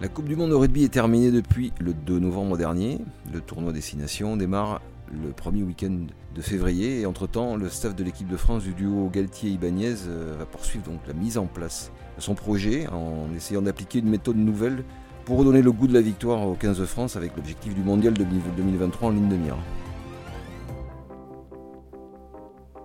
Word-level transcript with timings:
La 0.00 0.06
Coupe 0.06 0.26
du 0.26 0.36
Monde 0.36 0.50
de 0.50 0.54
rugby 0.54 0.84
est 0.84 0.92
terminée 0.92 1.32
depuis 1.32 1.72
le 1.80 1.92
2 1.92 2.20
novembre 2.20 2.56
dernier. 2.56 2.98
Le 3.32 3.40
tournoi 3.40 3.72
Destination 3.72 4.36
démarre 4.36 4.80
le 5.10 5.30
premier 5.30 5.64
week-end 5.64 6.06
de 6.36 6.40
février 6.40 7.00
et 7.00 7.06
entre-temps, 7.06 7.56
le 7.56 7.68
staff 7.68 7.96
de 7.96 8.04
l'équipe 8.04 8.28
de 8.28 8.36
France 8.36 8.62
du 8.62 8.74
duo 8.74 9.10
Galtier-Ibanez 9.12 9.94
euh, 10.06 10.36
va 10.38 10.46
poursuivre 10.46 10.84
donc 10.84 11.00
la 11.08 11.14
mise 11.14 11.36
en 11.36 11.46
place 11.46 11.90
de 12.16 12.22
son 12.22 12.36
projet 12.36 12.86
en 12.86 13.34
essayant 13.34 13.62
d'appliquer 13.62 13.98
une 13.98 14.08
méthode 14.08 14.36
nouvelle 14.36 14.84
pour 15.24 15.36
redonner 15.36 15.62
le 15.62 15.72
goût 15.72 15.88
de 15.88 15.94
la 15.94 16.00
victoire 16.00 16.46
au 16.46 16.54
15 16.54 16.78
de 16.78 16.84
France 16.84 17.16
avec 17.16 17.34
l'objectif 17.34 17.74
du 17.74 17.82
mondial 17.82 18.14
de 18.14 18.22
2023 18.22 19.08
en 19.08 19.10
ligne 19.10 19.28
de 19.28 19.36
mire. 19.36 19.56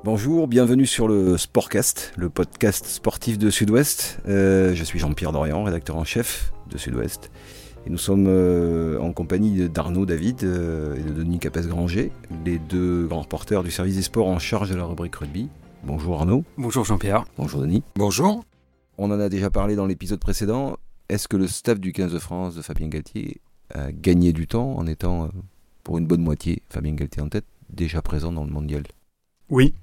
Bonjour, 0.05 0.49
bienvenue 0.49 0.85
sur 0.85 1.07
le 1.07 1.37
Sportcast, 1.37 2.11
le 2.17 2.29
podcast 2.29 2.87
sportif 2.87 3.37
de 3.37 3.49
Sud-Ouest. 3.49 4.19
Euh, 4.27 4.75
je 4.75 4.83
suis 4.83 4.99
Jean-Pierre 4.99 5.31
Dorian, 5.31 5.63
rédacteur 5.63 5.95
en 5.95 6.03
chef 6.03 6.51
de 6.69 6.77
Sud-Ouest. 6.77 7.31
Et 7.87 7.89
nous 7.89 7.97
sommes 7.97 8.25
euh, 8.27 8.99
en 8.99 9.13
compagnie 9.13 9.69
d'Arnaud 9.69 10.05
David 10.05 10.43
euh, 10.43 10.97
et 10.97 11.03
de 11.03 11.13
Denis 11.13 11.39
Capes-Granger, 11.39 12.11
les 12.43 12.59
deux 12.59 13.07
grands 13.07 13.21
reporters 13.21 13.63
du 13.63 13.71
service 13.71 13.95
des 13.95 14.01
sports 14.01 14.27
en 14.27 14.39
charge 14.39 14.69
de 14.71 14.75
la 14.75 14.83
rubrique 14.83 15.15
rugby. 15.15 15.47
Bonjour 15.85 16.19
Arnaud. 16.19 16.43
Bonjour 16.57 16.83
Jean-Pierre. 16.83 17.23
Bonjour 17.37 17.61
Denis. 17.61 17.81
Bonjour. 17.95 18.43
On 18.97 19.09
en 19.09 19.19
a 19.21 19.29
déjà 19.29 19.49
parlé 19.49 19.77
dans 19.77 19.85
l'épisode 19.85 20.19
précédent. 20.19 20.75
Est-ce 21.07 21.29
que 21.29 21.37
le 21.37 21.47
staff 21.47 21.79
du 21.79 21.93
15 21.93 22.11
de 22.11 22.19
France 22.19 22.55
de 22.55 22.61
Fabien 22.61 22.89
Galtier 22.89 23.39
a 23.73 23.93
gagné 23.93 24.33
du 24.33 24.47
temps 24.47 24.75
en 24.75 24.85
étant, 24.85 25.29
pour 25.85 25.97
une 25.97 26.07
bonne 26.07 26.23
moitié, 26.23 26.61
Fabien 26.67 26.91
Galtier 26.91 27.21
en 27.21 27.29
tête, 27.29 27.45
déjà 27.69 28.01
présent 28.01 28.33
dans 28.33 28.43
le 28.43 28.51
mondial? 28.51 28.83
Oui, 29.49 29.73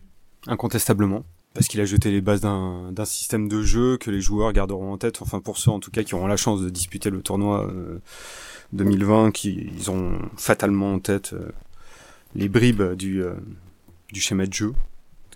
incontestablement. 0.47 1.25
Parce 1.53 1.67
qu'il 1.67 1.81
a 1.81 1.85
jeté 1.85 2.13
les 2.13 2.21
bases 2.21 2.41
d'un 2.41 3.05
système 3.05 3.49
de 3.49 3.61
jeu 3.63 3.97
que 3.97 4.13
les 4.13 4.21
joueurs 4.21 4.53
garderont 4.53 4.93
en 4.93 4.99
tête, 4.99 5.21
enfin 5.21 5.41
pour 5.41 5.59
ceux 5.59 5.73
en 5.73 5.81
tout 5.81 5.91
cas 5.91 6.05
qui 6.05 6.15
auront 6.15 6.29
la 6.29 6.37
chance 6.37 6.63
de 6.63 6.71
disputer 6.71 7.11
le 7.11 7.23
tournoi 7.23 7.69
2020, 8.73 9.33
qui 9.33 9.71
ils 9.77 9.91
ont 9.91 10.19
fatalement 10.37 10.95
en 10.95 10.99
tête 11.01 11.33
euh, 11.33 11.51
les 12.35 12.49
bribes 12.49 12.95
du, 12.95 13.23
euh, 13.23 13.35
du 14.13 14.21
schéma 14.21 14.47
de 14.47 14.53
jeu 14.53 14.73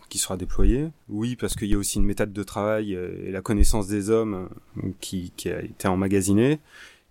qui 0.09 0.19
sera 0.19 0.37
déployé. 0.37 0.91
Oui, 1.09 1.35
parce 1.35 1.57
qu'il 1.57 1.69
y 1.69 1.75
a 1.75 1.79
aussi 1.79 1.99
une 1.99 2.05
méthode 2.05 2.33
de 2.33 2.43
travail 2.45 2.95
euh, 2.95 3.27
et 3.27 3.33
la 3.33 3.41
connaissance 3.41 3.89
des 3.89 4.11
hommes 4.11 4.49
qui, 5.01 5.33
qui 5.37 5.49
a 5.49 5.61
été 5.63 5.89
emmagasinée. 5.89 6.61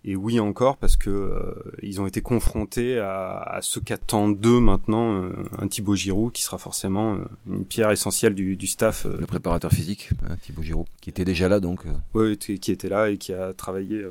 Et 0.06 0.16
oui 0.16 0.38
encore 0.38 0.76
parce 0.76 0.96
que 0.96 1.08
euh, 1.08 1.54
ils 1.82 2.00
ont 2.00 2.06
été 2.06 2.20
confrontés 2.20 2.98
à, 2.98 3.38
à 3.38 3.62
ce 3.62 3.80
qu'attend 3.80 4.28
d'eux 4.28 4.60
maintenant 4.60 5.14
euh, 5.14 5.32
un 5.58 5.66
Thibaut 5.66 5.94
Giroud 5.94 6.30
qui 6.30 6.42
sera 6.42 6.58
forcément 6.58 7.14
euh, 7.14 7.24
une 7.48 7.64
pierre 7.64 7.90
essentielle 7.90 8.34
du, 8.34 8.56
du 8.56 8.66
staff. 8.66 9.06
Le 9.06 9.26
préparateur 9.26 9.72
physique, 9.72 10.10
hein, 10.28 10.36
Thibaut 10.42 10.62
Giroud, 10.62 10.86
qui 11.00 11.08
était 11.08 11.24
déjà 11.24 11.48
là 11.48 11.58
donc. 11.58 11.84
Oui, 12.12 12.36
qui 12.36 12.70
était 12.70 12.90
là 12.90 13.08
et 13.08 13.16
qui 13.16 13.32
a 13.32 13.54
travaillé 13.54 14.04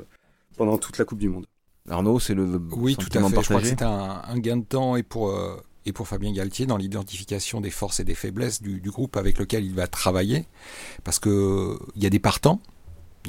pendant 0.56 0.78
toute 0.78 0.98
la 0.98 1.04
Coupe 1.04 1.20
du 1.20 1.28
Monde. 1.28 1.46
Arnaud, 1.88 2.18
c'est 2.18 2.34
le 2.34 2.60
oui 2.72 2.96
tout 2.96 3.06
à 3.16 3.22
fait. 3.28 3.36
Je 3.36 3.48
crois 3.48 3.60
que 3.60 3.66
c'était 3.66 3.84
un, 3.84 4.22
un, 4.26 4.38
gain 4.38 4.56
de 4.56 4.64
temps 4.64 4.96
et 4.96 5.04
pour 5.04 5.32
et 5.86 5.92
pour 5.92 6.08
Fabien 6.08 6.32
Galtier 6.32 6.66
dans 6.66 6.78
l'identification 6.78 7.60
des 7.60 7.70
forces 7.70 8.00
et 8.00 8.04
des 8.04 8.14
faiblesses 8.14 8.62
du, 8.62 8.80
du, 8.80 8.90
groupe 8.90 9.16
avec 9.16 9.38
lequel 9.38 9.64
il 9.64 9.74
va 9.74 9.86
travailler, 9.86 10.46
parce 11.04 11.20
que 11.20 11.78
il 11.94 12.02
y 12.02 12.06
a 12.06 12.10
des 12.10 12.18
partants 12.18 12.60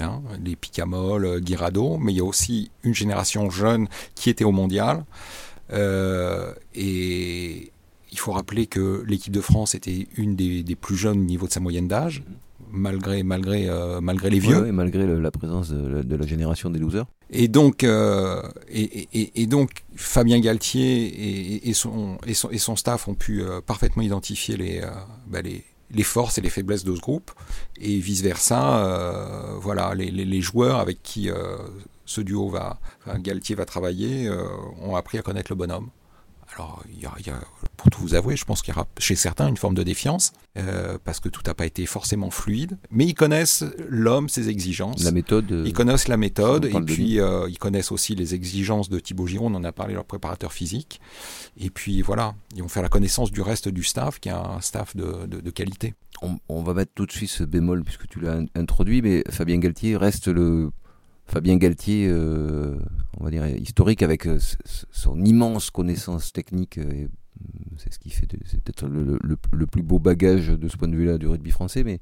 Hein, 0.01 0.21
les 0.43 0.57
Picamol, 0.57 1.23
euh, 1.23 1.39
Guirado, 1.39 1.97
mais 1.97 2.11
il 2.11 2.17
y 2.17 2.19
a 2.19 2.25
aussi 2.25 2.69
une 2.83 2.93
génération 2.93 3.49
jeune 3.49 3.87
qui 4.13 4.29
était 4.29 4.43
au 4.43 4.51
mondial. 4.51 5.05
Euh, 5.71 6.53
et 6.75 7.71
il 8.11 8.19
faut 8.19 8.33
rappeler 8.33 8.67
que 8.67 9.03
l'équipe 9.07 9.31
de 9.31 9.39
France 9.39 9.73
était 9.73 10.07
une 10.17 10.35
des, 10.35 10.63
plus 10.75 10.97
jeunes 10.97 11.21
au 11.21 11.23
niveau 11.23 11.47
de 11.47 11.53
sa 11.53 11.61
moyenne 11.61 11.87
d'âge, 11.87 12.23
malgré, 12.71 13.23
malgré, 13.23 13.69
euh, 13.69 14.01
malgré 14.01 14.29
les 14.29 14.39
vieux. 14.39 14.67
et 14.67 14.73
malgré 14.73 15.07
la 15.07 15.31
présence 15.31 15.69
de, 15.69 16.15
la 16.15 16.25
génération 16.25 16.69
des 16.69 16.79
losers. 16.79 17.05
Et 17.31 17.47
donc, 17.47 17.83
et, 17.83 19.47
donc 19.47 19.85
Fabien 19.95 20.39
Galtier 20.41 21.69
et, 21.69 21.73
son, 21.73 22.17
et, 22.27 22.33
son, 22.33 22.49
et 22.49 22.57
son 22.57 22.75
staff 22.75 23.07
ont 23.07 23.15
pu 23.15 23.43
parfaitement 23.65 24.03
identifier 24.03 24.57
les, 24.57 24.81
bah, 25.27 25.41
les, 25.41 25.63
les 25.91 26.03
forces 26.03 26.37
et 26.37 26.41
les 26.41 26.49
faiblesses 26.49 26.83
de 26.83 26.95
ce 26.95 27.01
groupe 27.01 27.31
et 27.79 27.99
vice 27.99 28.21
versa 28.21 28.79
euh, 28.79 29.57
voilà 29.59 29.93
les, 29.95 30.41
joueurs 30.41 30.79
avec 30.79 31.01
qui 31.03 31.29
euh, 31.29 31.57
ce 32.05 32.21
duo 32.21 32.49
va 32.49 32.79
enfin, 33.05 33.19
Galtier 33.19 33.55
va 33.55 33.65
travailler 33.65 34.27
euh, 34.27 34.47
ont 34.81 34.95
appris 34.95 35.17
à 35.17 35.21
connaître 35.21 35.51
le 35.51 35.55
bonhomme 35.55 35.89
alors 36.53 36.83
il 36.91 37.01
y 37.01 37.05
a, 37.05 37.13
il 37.19 37.27
y 37.27 37.29
a 37.29 37.39
pour 37.77 37.89
tout 37.89 38.01
vous 38.01 38.15
avouer 38.15 38.35
je 38.35 38.45
pense 38.45 38.61
qu'il 38.61 38.73
y 38.73 38.77
aura 38.77 38.87
chez 38.97 39.15
certains 39.15 39.47
une 39.47 39.57
forme 39.57 39.75
de 39.75 39.83
défiance 39.83 40.31
euh, 40.57 40.97
parce 41.03 41.19
que 41.19 41.29
tout 41.29 41.41
n'a 41.45 41.53
pas 41.53 41.65
été 41.65 41.85
forcément 41.85 42.29
fluide. 42.29 42.77
Mais 42.91 43.05
ils 43.05 43.13
connaissent 43.13 43.65
l'homme 43.89 44.29
ses 44.29 44.49
exigences. 44.49 45.03
La 45.03 45.11
méthode 45.11 45.63
ils 45.65 45.73
connaissent 45.73 46.07
la 46.07 46.17
méthode 46.17 46.65
et 46.65 46.81
puis 46.81 47.19
euh, 47.19 47.49
ils 47.49 47.57
connaissent 47.57 47.91
aussi 47.91 48.15
les 48.15 48.33
exigences 48.33 48.89
de 48.89 48.99
Thibaut 48.99 49.27
Giron. 49.27 49.51
On 49.51 49.55
en 49.55 49.63
a 49.63 49.71
parlé 49.71 49.93
leur 49.93 50.05
préparateur 50.05 50.53
physique. 50.53 51.01
Et 51.57 51.69
puis 51.69 52.01
voilà, 52.01 52.35
ils 52.55 52.61
vont 52.61 52.69
faire 52.69 52.83
la 52.83 52.89
connaissance 52.89 53.31
du 53.31 53.41
reste 53.41 53.67
du 53.67 53.83
staff, 53.83 54.19
qui 54.19 54.29
est 54.29 54.33
un 54.33 54.61
staff 54.61 54.95
de, 54.95 55.25
de, 55.25 55.41
de 55.41 55.49
qualité. 55.51 55.93
On, 56.21 56.37
on, 56.47 56.63
va 56.63 56.73
mettre 56.73 56.93
tout 56.95 57.05
de 57.05 57.11
suite 57.11 57.29
ce 57.29 57.43
bémol, 57.43 57.83
puisque 57.83 58.07
tu 58.07 58.19
l'as 58.21 58.39
introduit, 58.55 59.01
mais 59.01 59.23
Fabien 59.29 59.57
Galtier 59.57 59.97
reste 59.97 60.27
le 60.27 60.71
Fabien 61.25 61.57
Galtier, 61.57 62.07
euh, 62.07 62.77
on 63.19 63.23
va 63.23 63.31
dire, 63.31 63.45
historique, 63.47 64.03
avec 64.03 64.27
euh, 64.27 64.39
son 64.91 65.23
immense 65.23 65.71
connaissance 65.71 66.31
technique. 66.31 66.77
Euh, 66.77 67.07
c'est 67.77 67.93
ce 67.93 67.99
qui 67.99 68.09
fait, 68.11 68.27
c'est 68.45 68.61
peut-être 68.61 68.87
le, 68.87 69.67
plus 69.67 69.83
beau 69.83 69.99
bagage 69.99 70.47
de 70.47 70.67
ce 70.67 70.77
point 70.77 70.87
de 70.87 70.95
vue-là 70.95 71.17
du 71.17 71.27
rugby 71.27 71.51
français, 71.51 71.83
mais 71.83 71.99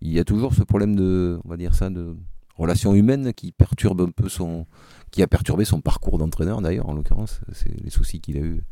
il 0.00 0.10
y 0.10 0.18
a 0.18 0.24
toujours 0.24 0.54
ce 0.54 0.62
problème 0.62 0.96
de, 0.96 1.38
on 1.44 1.48
va 1.48 1.56
dire 1.56 1.74
ça, 1.74 1.90
de 1.90 2.16
relation 2.56 2.94
humaine 2.94 3.32
qui 3.32 3.52
perturbe 3.52 4.00
un 4.00 4.10
peu 4.10 4.28
son, 4.28 4.66
qui 5.10 5.22
a 5.22 5.26
perturbé 5.26 5.64
son 5.64 5.80
parcours 5.80 6.18
d'entraîneur 6.18 6.60
d'ailleurs, 6.62 6.88
en 6.88 6.94
l'occurrence. 6.94 7.40
C'est 7.52 7.72
les 7.82 7.90
soucis 7.90 8.20
qu'il 8.20 8.38
a 8.38 8.40
eu 8.40 8.62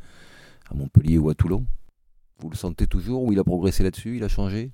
à 0.71 0.75
Montpellier 0.75 1.19
ou 1.19 1.28
à 1.28 1.34
Toulon. 1.34 1.65
Vous 2.41 2.51
le 2.51 2.56
sentez 2.56 2.87
toujours 2.87 3.22
ou 3.22 3.33
il 3.33 3.39
a 3.39 3.45
progressé 3.45 3.84
là-dessus 3.84 4.16
Il 4.16 4.25
a 4.25 4.28
changé? 4.28 4.72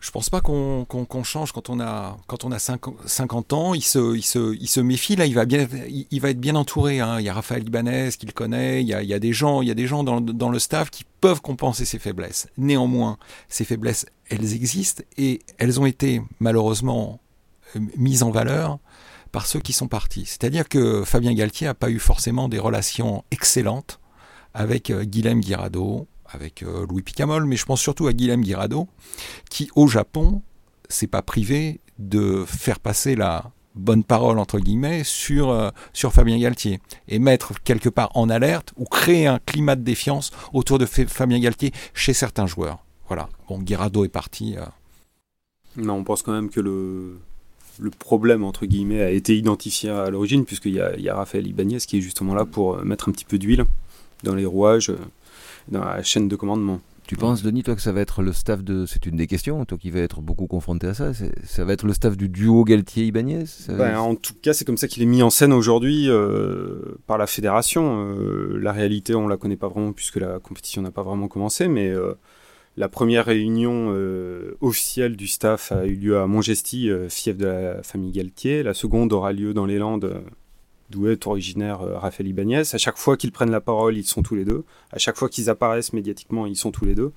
Je 0.00 0.10
pense 0.10 0.30
pas 0.30 0.40
qu'on 0.40 0.86
qu 0.86 1.24
change 1.24 1.52
quand 1.52 1.68
on 1.68 1.78
a 1.78 2.16
quand 2.26 2.44
on 2.44 2.52
a 2.52 2.58
50 2.58 3.52
ans. 3.52 3.74
Il 3.74 3.82
se, 3.82 4.16
il 4.16 4.22
se, 4.22 4.54
il 4.58 4.68
se 4.68 4.80
méfie 4.80 5.14
là. 5.14 5.26
Il 5.26 5.34
va 5.34 5.44
bien, 5.44 5.68
il, 5.88 6.20
va 6.20 6.30
être 6.30 6.40
bien 6.40 6.56
entouré. 6.56 7.00
Hein. 7.00 7.20
Il 7.20 7.26
y 7.26 7.28
a 7.28 7.34
Raphaël 7.34 7.66
Ibanez 7.66 8.10
qu'il 8.18 8.32
connaît. 8.32 8.80
Il 8.80 8.88
y, 8.88 8.94
a, 8.94 9.02
il 9.02 9.08
y 9.08 9.14
a 9.14 9.18
des 9.18 9.34
gens, 9.34 9.60
il 9.60 9.68
y 9.68 9.70
a 9.70 9.74
des 9.74 9.86
gens 9.86 10.02
dans, 10.02 10.22
dans 10.22 10.48
le 10.48 10.58
staff 10.58 10.90
qui 10.90 11.04
peuvent 11.20 11.42
compenser 11.42 11.84
ses 11.84 11.98
faiblesses. 11.98 12.48
Néanmoins, 12.56 13.18
ces 13.50 13.64
faiblesses, 13.64 14.06
elles 14.30 14.54
existent 14.54 15.02
et 15.18 15.40
elles 15.58 15.78
ont 15.78 15.86
été 15.86 16.22
malheureusement 16.38 17.20
euh, 17.76 17.80
mises 17.96 18.22
en 18.22 18.30
valeur 18.30 18.78
par 19.32 19.46
ceux 19.46 19.60
qui 19.60 19.74
sont 19.74 19.88
partis. 19.88 20.24
C'est-à-dire 20.24 20.66
que 20.68 21.04
Fabien 21.04 21.34
Galtier 21.34 21.66
n'a 21.66 21.74
pas 21.74 21.90
eu 21.90 21.98
forcément 21.98 22.48
des 22.48 22.58
relations 22.58 23.22
excellentes 23.30 24.00
avec 24.54 24.90
euh, 24.90 25.04
Guilhem 25.04 25.40
Guirado, 25.40 26.08
avec 26.32 26.62
euh, 26.62 26.86
Louis 26.88 27.02
Picamol, 27.02 27.44
mais 27.44 27.56
je 27.56 27.64
pense 27.64 27.80
surtout 27.80 28.06
à 28.06 28.12
Guilhem 28.12 28.42
Guirado, 28.42 28.88
qui 29.48 29.70
au 29.74 29.86
Japon 29.86 30.42
s'est 30.88 31.06
pas 31.06 31.22
privé 31.22 31.80
de 31.98 32.44
faire 32.46 32.80
passer 32.80 33.14
la 33.14 33.52
bonne 33.76 34.02
parole 34.02 34.38
entre 34.38 34.58
guillemets 34.58 35.04
sur 35.04 35.50
euh, 35.50 35.70
sur 35.92 36.12
Fabien 36.12 36.38
Galtier 36.38 36.80
et 37.06 37.18
mettre 37.18 37.52
quelque 37.62 37.88
part 37.88 38.10
en 38.16 38.28
alerte 38.28 38.72
ou 38.76 38.84
créer 38.84 39.26
un 39.26 39.38
climat 39.38 39.76
de 39.76 39.82
défiance 39.82 40.32
autour 40.52 40.78
de 40.78 40.86
Fabien 40.86 41.38
Galtier 41.38 41.72
chez 41.94 42.12
certains 42.12 42.46
joueurs. 42.46 42.84
Voilà. 43.06 43.28
Bon, 43.48 43.58
Guirado 43.58 44.04
est 44.04 44.08
parti. 44.08 44.56
Non, 45.76 45.94
on 45.94 46.04
pense 46.04 46.22
quand 46.22 46.32
même 46.32 46.50
que 46.50 46.60
le 46.60 47.20
le 47.80 47.90
problème 47.90 48.44
entre 48.44 48.66
guillemets 48.66 49.00
a 49.00 49.10
été 49.10 49.36
identifié 49.36 49.90
à 49.90 50.10
l'origine 50.10 50.44
puisqu'il 50.44 50.74
y 50.74 51.02
y 51.02 51.08
a 51.08 51.14
Raphaël 51.14 51.46
Ibanez 51.46 51.78
qui 51.78 51.98
est 51.98 52.00
justement 52.00 52.34
là 52.34 52.44
pour 52.44 52.76
euh, 52.76 52.84
mettre 52.84 53.08
un 53.08 53.12
petit 53.12 53.24
peu 53.24 53.38
d'huile 53.38 53.64
dans 54.22 54.34
les 54.34 54.44
rouages, 54.44 54.90
euh, 54.90 54.98
dans 55.68 55.84
la 55.84 56.02
chaîne 56.02 56.28
de 56.28 56.36
commandement. 56.36 56.80
Tu 57.10 57.16
penses, 57.16 57.42
Denis, 57.42 57.64
toi, 57.64 57.74
que 57.74 57.82
ça 57.82 57.90
va 57.90 58.02
être 58.02 58.22
le 58.22 58.32
staff 58.32 58.62
de. 58.62 58.86
C'est 58.86 59.04
une 59.04 59.16
des 59.16 59.26
questions, 59.26 59.64
toi 59.64 59.76
qui 59.76 59.90
vas 59.90 59.98
être 59.98 60.20
beaucoup 60.20 60.46
confronté 60.46 60.86
à 60.86 60.94
ça. 60.94 61.10
Ça 61.42 61.64
va 61.64 61.72
être 61.72 61.84
le 61.84 61.92
staff 61.92 62.16
du 62.16 62.28
duo 62.28 62.62
Galtier-Ibanez 62.62 63.46
ben, 63.70 63.98
En 63.98 64.14
tout 64.14 64.34
cas, 64.40 64.52
c'est 64.52 64.64
comme 64.64 64.76
ça 64.76 64.86
qu'il 64.86 65.02
est 65.02 65.06
mis 65.06 65.20
en 65.20 65.28
scène 65.28 65.52
aujourd'hui 65.52 66.08
euh, 66.08 67.00
par 67.08 67.18
la 67.18 67.26
fédération. 67.26 68.14
Euh, 68.14 68.56
la 68.62 68.70
réalité, 68.70 69.16
on 69.16 69.26
la 69.26 69.36
connaît 69.36 69.56
pas 69.56 69.66
vraiment 69.66 69.92
puisque 69.92 70.18
la 70.18 70.38
compétition 70.38 70.82
n'a 70.82 70.92
pas 70.92 71.02
vraiment 71.02 71.26
commencé, 71.26 71.66
mais 71.66 71.88
euh, 71.88 72.14
la 72.76 72.88
première 72.88 73.24
réunion 73.24 73.92
officielle 74.60 75.16
du 75.16 75.26
staff 75.26 75.72
a 75.72 75.86
eu 75.86 75.96
lieu 75.96 76.18
à 76.18 76.28
Montgesty, 76.28 76.90
euh, 76.90 77.08
fief 77.08 77.36
de 77.36 77.46
la 77.46 77.82
famille 77.82 78.12
Galtier. 78.12 78.62
La 78.62 78.72
seconde 78.72 79.12
aura 79.12 79.32
lieu 79.32 79.52
dans 79.52 79.66
les 79.66 79.78
Landes, 79.78 80.22
d'où 80.90 81.08
est 81.08 81.26
originaire 81.26 81.82
euh, 81.82 81.98
Raphaël 81.98 82.28
Ibanez. 82.28 82.62
À 82.72 82.78
chaque 82.78 82.98
fois 82.98 83.16
qu'ils 83.16 83.32
prennent 83.32 83.50
la 83.50 83.60
parole, 83.60 83.96
ils 83.96 84.04
sont 84.04 84.22
tous 84.22 84.34
les 84.34 84.44
deux. 84.44 84.64
À 84.92 84.98
chaque 84.98 85.16
fois 85.16 85.28
qu'ils 85.28 85.48
apparaissent 85.48 85.92
médiatiquement, 85.92 86.46
ils 86.46 86.56
sont 86.56 86.70
tous 86.70 86.84
les 86.84 86.94
deux. 86.94 87.12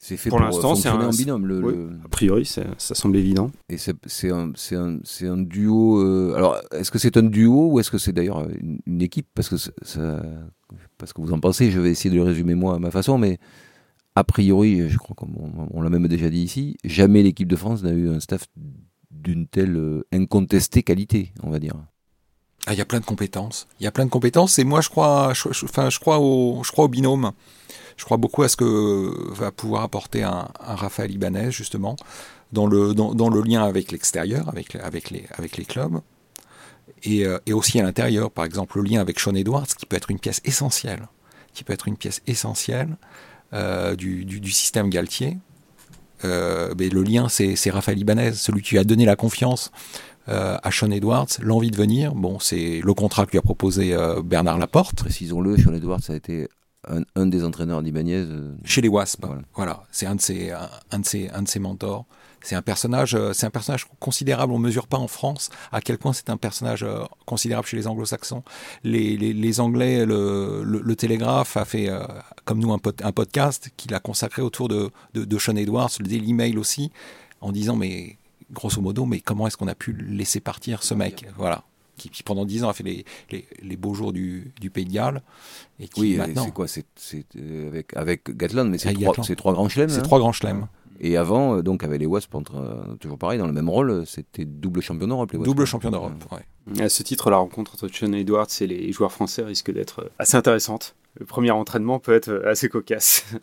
C'est 0.00 0.16
fait 0.16 0.30
pour, 0.30 0.38
pour 0.38 0.46
l'instant, 0.46 0.74
c'est 0.74 0.88
un 0.88 1.10
binôme. 1.10 1.46
Le, 1.46 1.60
oui, 1.60 1.74
le... 1.74 1.90
A 2.04 2.08
priori, 2.08 2.44
ça 2.44 2.64
semble 2.76 3.16
évident. 3.16 3.52
Et 3.68 3.76
c'est 3.78 4.30
un, 4.30 4.52
un, 4.72 4.98
un, 5.22 5.38
duo. 5.38 6.00
Euh... 6.00 6.34
alors, 6.34 6.56
est-ce 6.72 6.90
que 6.90 6.98
c'est 6.98 7.16
un 7.16 7.22
duo 7.22 7.70
ou 7.70 7.78
est-ce 7.78 7.90
que 7.90 7.98
c'est 7.98 8.12
d'ailleurs 8.12 8.48
une, 8.50 8.80
une, 8.84 9.00
équipe? 9.00 9.28
Parce 9.32 9.48
que 9.48 9.56
ça, 9.56 9.70
parce 10.98 11.12
que 11.12 11.20
vous 11.20 11.32
en 11.32 11.38
pensez. 11.38 11.70
Je 11.70 11.78
vais 11.78 11.90
essayer 11.90 12.10
de 12.10 12.16
le 12.16 12.24
résumer 12.24 12.56
moi 12.56 12.74
à 12.74 12.78
ma 12.80 12.90
façon, 12.90 13.16
mais 13.16 13.38
a 14.16 14.24
priori, 14.24 14.88
je 14.88 14.98
crois 14.98 15.14
qu'on 15.14 15.68
on, 15.70 15.80
l'a 15.80 15.88
même 15.88 16.08
déjà 16.08 16.28
dit 16.30 16.42
ici, 16.42 16.76
jamais 16.82 17.22
l'équipe 17.22 17.48
de 17.48 17.56
France 17.56 17.84
n'a 17.84 17.92
eu 17.92 18.08
un 18.08 18.18
staff 18.18 18.46
d'une 19.12 19.46
telle 19.46 20.02
incontestée 20.12 20.82
qualité, 20.82 21.32
on 21.44 21.50
va 21.50 21.60
dire. 21.60 21.76
Ah, 22.66 22.74
il 22.74 22.78
y 22.78 22.80
a 22.80 22.84
plein 22.84 23.00
de 23.00 23.04
compétences. 23.04 23.66
Il 23.80 23.84
y 23.84 23.86
a 23.86 23.90
plein 23.90 24.04
de 24.04 24.10
compétences 24.10 24.58
et 24.58 24.64
moi 24.64 24.80
je 24.80 24.88
crois, 24.88 25.32
je, 25.34 25.98
crois 25.98 26.18
au, 26.18 26.88
binôme. 26.88 27.32
Je 27.96 28.04
crois 28.04 28.16
beaucoup 28.16 28.42
à 28.42 28.48
ce 28.48 28.56
que 28.56 29.32
va 29.32 29.50
pouvoir 29.50 29.82
apporter 29.82 30.22
un, 30.22 30.48
un 30.60 30.74
Raphaël 30.74 31.10
Ibanez 31.10 31.50
justement 31.50 31.96
dans 32.52 32.66
le 32.66 33.42
lien 33.42 33.64
avec 33.64 33.90
l'extérieur, 33.92 34.48
avec 34.48 35.10
les 35.10 35.64
clubs 35.64 36.00
et, 37.04 37.26
euh, 37.26 37.38
et 37.46 37.52
aussi 37.52 37.80
à 37.80 37.82
l'intérieur. 37.82 38.30
Par 38.30 38.44
exemple, 38.44 38.78
le 38.78 38.84
lien 38.88 39.00
avec 39.00 39.18
Sean 39.18 39.34
Edwards 39.34 39.66
qui 39.66 39.86
peut 39.86 39.96
être 39.96 40.10
une 40.10 40.18
pièce 40.18 40.40
essentielle, 40.44 41.08
qui 41.54 41.64
peut 41.64 41.72
être 41.72 41.88
une 41.88 41.96
pièce 41.96 42.22
essentielle 42.26 42.96
euh, 43.52 43.96
du, 43.96 44.50
système 44.50 44.88
Galtier. 44.90 45.38
Euh, 46.24 46.72
mais 46.78 46.88
le 46.88 47.02
lien, 47.02 47.28
c'est 47.28 47.70
Raphaël 47.70 47.98
Ibanez, 47.98 48.34
celui 48.34 48.62
qui 48.62 48.78
a 48.78 48.84
donné 48.84 49.04
la 49.04 49.16
confiance 49.16 49.72
euh, 50.28 50.56
à 50.62 50.70
Sean 50.70 50.90
Edwards, 50.90 51.26
l'envie 51.40 51.70
de 51.70 51.76
venir. 51.76 52.14
Bon, 52.14 52.38
c'est 52.38 52.80
le 52.82 52.94
contrat 52.94 53.26
que 53.26 53.32
lui 53.32 53.38
a 53.38 53.42
proposé 53.42 53.94
euh, 53.94 54.22
Bernard 54.22 54.58
Laporte. 54.58 54.96
Précisons-le, 54.96 55.56
Sean 55.56 55.72
Edwards 55.74 56.00
a 56.08 56.14
été 56.14 56.48
un, 56.88 57.02
un 57.14 57.26
des 57.26 57.44
entraîneurs 57.44 57.82
d'Ibanez. 57.82 58.14
euh, 58.28 58.54
Chez 58.64 58.80
les 58.80 58.88
Wasps, 58.88 59.18
Voilà. 59.22 59.42
voilà. 59.54 59.82
C'est 59.90 60.06
un 60.06 60.14
de 60.16 60.20
ses, 60.20 60.50
un, 60.50 60.68
un 60.90 60.98
de 61.00 61.06
ses, 61.06 61.28
un 61.30 61.42
de 61.42 61.48
ses 61.48 61.58
mentors. 61.60 62.04
C'est 62.44 62.56
un 62.56 62.62
personnage, 62.62 63.14
euh, 63.14 63.32
c'est 63.32 63.46
un 63.46 63.50
personnage 63.50 63.86
considérable. 64.00 64.52
On 64.52 64.58
mesure 64.58 64.88
pas 64.88 64.96
en 64.98 65.06
France 65.06 65.48
à 65.70 65.80
quel 65.80 65.96
point 65.96 66.12
c'est 66.12 66.28
un 66.28 66.36
personnage 66.36 66.84
considérable 67.24 67.68
chez 67.68 67.76
les 67.76 67.86
Anglo-Saxons. 67.86 68.42
Les, 68.82 69.16
les, 69.16 69.32
les 69.32 69.60
Anglais, 69.60 70.04
le, 70.04 70.62
le, 70.64 70.80
le 70.80 70.96
Télégraphe 70.96 71.56
a 71.56 71.64
fait, 71.64 71.88
euh, 71.88 72.00
comme 72.44 72.58
nous, 72.58 72.72
un, 72.72 72.78
pod- 72.78 73.00
un 73.04 73.12
podcast 73.12 73.70
qu'il 73.76 73.94
a 73.94 74.00
consacré 74.00 74.42
autour 74.42 74.66
de, 74.66 74.90
de, 75.14 75.24
de 75.24 75.38
Sean 75.38 75.54
Edwards, 75.54 75.90
le 76.00 76.06
Daily 76.06 76.32
Mail 76.32 76.58
aussi, 76.58 76.90
en 77.40 77.52
disant 77.52 77.76
mais 77.76 78.16
grosso 78.52 78.80
modo, 78.80 79.04
mais 79.04 79.20
comment 79.20 79.46
est-ce 79.46 79.56
qu'on 79.56 79.68
a 79.68 79.74
pu 79.74 79.92
laisser 79.92 80.40
partir 80.40 80.82
ce 80.82 80.94
mec, 80.94 81.26
voilà, 81.36 81.64
qui, 81.96 82.10
qui 82.10 82.22
pendant 82.22 82.44
dix 82.44 82.64
ans 82.64 82.68
a 82.68 82.72
fait 82.72 82.84
les, 82.84 83.04
les, 83.30 83.46
les 83.62 83.76
beaux 83.76 83.94
jours 83.94 84.12
du, 84.12 84.52
du 84.60 84.70
Pays 84.70 84.84
de 84.84 84.92
Galles 84.92 85.22
et 85.80 85.88
qui 85.88 86.00
Oui, 86.00 86.14
euh, 86.14 86.18
maintenant, 86.18 86.44
c'est 86.44 86.52
quoi 86.52 86.68
C'est 86.68 86.84
c'est, 86.96 87.24
euh, 87.36 87.68
avec, 87.68 87.96
avec 87.96 88.36
Gatland, 88.36 88.70
mais 88.70 88.78
c'est 88.78 88.92
trois, 88.92 89.06
Gatland. 89.08 89.26
c'est 89.26 89.36
trois 89.36 89.52
grands 89.52 89.68
chelems. 89.68 89.88
c'est 89.88 89.98
hein. 89.98 90.02
trois 90.02 90.18
grands 90.18 90.32
chelems. 90.32 90.66
Et 91.00 91.16
avant, 91.16 91.56
euh, 91.56 91.62
donc 91.62 91.82
avec 91.82 91.98
les 92.00 92.06
Wasps, 92.06 92.34
entre, 92.34 92.56
euh, 92.56 92.94
toujours 93.00 93.18
pareil, 93.18 93.38
dans 93.38 93.46
le 93.46 93.52
même 93.52 93.68
rôle, 93.68 94.04
c'était 94.06 94.44
double 94.44 94.80
champion 94.82 95.08
d'Europe. 95.08 95.32
les 95.32 95.38
Wasps. 95.38 95.46
Double 95.48 95.64
champion 95.66 95.90
d'Europe. 95.90 96.12
ouais. 96.30 96.82
À 96.82 96.88
ce 96.88 97.02
titre, 97.02 97.28
la 97.28 97.38
rencontre 97.38 97.74
entre 97.74 97.88
Sean 97.88 98.12
Edwards 98.12 98.46
et 98.60 98.66
les 98.68 98.92
joueurs 98.92 99.10
français 99.10 99.42
risque 99.42 99.72
d'être 99.72 100.10
assez 100.18 100.36
intéressante. 100.36 100.94
Le 101.18 101.26
premier 101.26 101.50
entraînement 101.50 101.98
peut 101.98 102.14
être 102.14 102.44
assez 102.46 102.68
cocasse. 102.68 103.24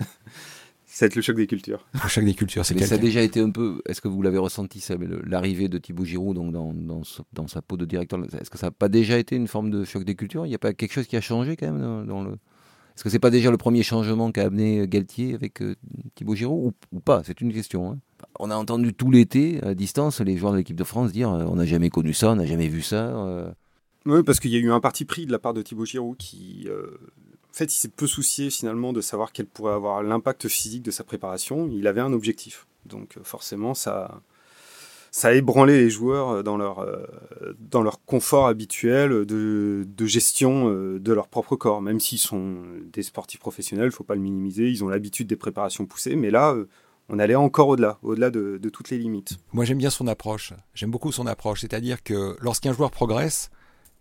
Ça 0.99 1.05
va 1.05 1.07
être 1.07 1.15
le 1.15 1.21
choc 1.21 1.37
des 1.37 1.47
cultures. 1.47 1.85
Le 1.93 2.09
choc 2.09 2.25
des 2.25 2.33
cultures, 2.33 2.65
c'est 2.65 2.73
Mais 2.73 2.81
ça 2.81 2.85
a 2.85 2.89
quelqu'un. 2.97 3.03
déjà 3.05 3.21
été 3.21 3.39
un 3.39 3.51
peu. 3.51 3.81
Est-ce 3.87 4.01
que 4.01 4.09
vous 4.09 4.21
l'avez 4.21 4.37
ressenti, 4.37 4.85
l'arrivée 5.25 5.69
de 5.69 5.77
Thibaut 5.77 6.03
Giroud 6.03 6.35
donc 6.35 6.51
dans, 6.51 6.73
dans, 6.73 7.05
ce- 7.05 7.21
dans 7.31 7.47
sa 7.47 7.61
peau 7.61 7.77
de 7.77 7.85
directeur 7.85 8.19
Est-ce 8.37 8.49
que 8.49 8.57
ça 8.57 8.67
n'a 8.67 8.71
pas 8.71 8.89
déjà 8.89 9.17
été 9.17 9.37
une 9.37 9.47
forme 9.47 9.69
de 9.69 9.85
choc 9.85 10.03
des 10.03 10.15
cultures? 10.15 10.45
Il 10.45 10.49
n'y 10.49 10.55
a 10.55 10.59
pas 10.59 10.73
quelque 10.73 10.91
chose 10.91 11.07
qui 11.07 11.15
a 11.15 11.21
changé 11.21 11.55
quand 11.55 11.67
même 11.71 11.79
dans, 11.81 12.03
dans 12.03 12.23
le. 12.23 12.31
Est-ce 12.31 13.05
que 13.05 13.09
c'est 13.09 13.17
pas 13.19 13.29
déjà 13.29 13.49
le 13.49 13.55
premier 13.55 13.81
changement 13.81 14.29
qu'a 14.33 14.47
amené 14.47 14.85
Galtier 14.89 15.35
avec 15.35 15.61
euh, 15.61 15.73
Thibaut 16.15 16.35
Giroud 16.35 16.73
ou, 16.91 16.97
ou 16.97 16.99
pas? 16.99 17.21
C'est 17.23 17.39
une 17.39 17.53
question. 17.53 17.91
hein. 17.93 17.99
On 18.37 18.51
a 18.51 18.55
entendu 18.57 18.93
tout 18.93 19.09
l'été 19.09 19.63
à 19.63 19.73
distance 19.75 20.19
les 20.19 20.35
joueurs 20.35 20.51
de 20.51 20.57
l'équipe 20.57 20.75
de 20.75 20.83
France 20.83 21.13
dire 21.13 21.31
euh, 21.31 21.45
on 21.47 21.55
n'a 21.55 21.65
jamais 21.65 21.89
connu 21.89 22.11
ça, 22.13 22.31
on 22.31 22.35
n'a 22.35 22.45
jamais 22.45 22.67
vu 22.67 22.81
ça. 22.81 23.07
euh. 23.25 23.49
Oui, 24.05 24.21
parce 24.23 24.41
qu'il 24.41 24.51
y 24.51 24.57
a 24.57 24.59
eu 24.59 24.69
un 24.71 24.81
parti 24.81 25.05
pris 25.05 25.25
de 25.25 25.31
la 25.31 25.39
part 25.39 25.53
de 25.53 25.61
Thibaut 25.61 25.85
Giroud 25.85 26.17
qui, 26.17 26.65
euh, 26.67 26.87
en 27.51 27.53
fait, 27.53 27.65
il 27.65 27.77
s'est 27.77 27.89
peu 27.89 28.07
soucié 28.07 28.49
finalement 28.49 28.93
de 28.93 29.01
savoir 29.01 29.31
quel 29.31 29.45
pourrait 29.45 29.73
avoir 29.73 30.03
l'impact 30.03 30.47
physique 30.47 30.83
de 30.83 30.91
sa 30.91 31.03
préparation. 31.03 31.67
Il 31.71 31.87
avait 31.87 32.01
un 32.01 32.13
objectif. 32.13 32.67
Donc 32.85 33.17
euh, 33.17 33.21
forcément, 33.23 33.73
ça, 33.73 34.21
ça 35.11 35.29
a 35.29 35.33
ébranlé 35.33 35.77
les 35.77 35.89
joueurs 35.89 36.29
euh, 36.29 36.43
dans 36.43 36.57
leur, 36.57 36.79
euh, 36.79 37.05
dans 37.59 37.81
leur 37.81 38.03
confort 38.05 38.47
habituel 38.47 39.25
de, 39.25 39.85
gestion 40.05 40.69
de 40.69 41.13
leur 41.13 41.27
propre 41.27 41.55
corps. 41.55 41.81
Même 41.81 41.99
s'ils 41.99 42.19
sont 42.19 42.61
des 42.93 43.03
sportifs 43.03 43.39
professionnels, 43.39 43.87
il 43.87 43.91
faut 43.91 44.03
pas 44.03 44.15
le 44.15 44.21
minimiser, 44.21 44.69
ils 44.69 44.83
ont 44.83 44.89
l'habitude 44.89 45.27
des 45.27 45.35
préparations 45.35 45.85
poussées. 45.85 46.15
Mais 46.15 46.29
là, 46.31 46.55
on 47.09 47.17
allait 47.17 47.35
encore 47.35 47.69
au-delà, 47.69 47.97
au-delà 48.03 48.29
de, 48.29 48.59
de 48.61 48.69
toutes 48.69 48.91
les 48.91 48.99
limites. 48.99 49.37
Moi, 49.53 49.65
j'aime 49.65 49.79
bien 49.79 49.89
son 49.89 50.07
approche. 50.07 50.53
J'aime 50.75 50.91
beaucoup 50.91 51.11
son 51.11 51.25
approche. 51.25 51.61
C'est-à-dire 51.61 52.03
que 52.03 52.37
lorsqu'un 52.39 52.73
joueur 52.73 52.91
progresse, 52.91 53.49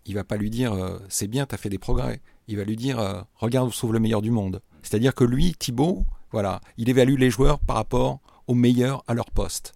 il 0.09 0.15
va 0.15 0.23
pas 0.23 0.37
lui 0.37 0.49
dire 0.49 0.73
euh, 0.73 0.97
c'est 1.07 1.27
bien, 1.27 1.45
tu 1.45 1.53
as 1.53 1.57
fait 1.59 1.69
des 1.69 1.77
progrès. 1.77 2.21
Il 2.47 2.57
va 2.57 2.63
lui 2.63 2.75
dire 2.75 2.99
euh, 2.99 3.21
regarde 3.35 3.71
se 3.71 3.77
trouve 3.77 3.93
le 3.93 3.99
meilleur 3.99 4.21
du 4.23 4.31
monde. 4.31 4.61
C'est-à-dire 4.81 5.13
que 5.13 5.23
lui, 5.23 5.53
Thibaut, 5.53 6.03
voilà, 6.31 6.61
il 6.77 6.89
évalue 6.89 7.15
les 7.17 7.29
joueurs 7.29 7.59
par 7.59 7.75
rapport 7.75 8.19
aux 8.47 8.55
meilleurs 8.55 9.03
à 9.07 9.13
leur 9.13 9.29
poste. 9.29 9.73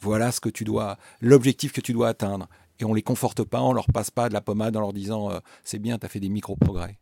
Voilà 0.00 0.30
ce 0.30 0.40
que 0.40 0.48
tu 0.48 0.62
dois, 0.64 0.98
l'objectif 1.20 1.72
que 1.72 1.80
tu 1.80 1.92
dois 1.92 2.08
atteindre. 2.08 2.48
Et 2.78 2.84
on 2.84 2.94
les 2.94 3.02
conforte 3.02 3.42
pas, 3.42 3.60
on 3.60 3.72
leur 3.72 3.86
passe 3.86 4.10
pas 4.10 4.28
de 4.28 4.34
la 4.34 4.40
pommade 4.40 4.76
en 4.76 4.80
leur 4.80 4.92
disant 4.92 5.30
euh, 5.30 5.38
c'est 5.64 5.78
bien, 5.80 5.98
tu 5.98 6.06
as 6.06 6.08
fait 6.08 6.20
des 6.20 6.28
micro-progrès. 6.28 6.98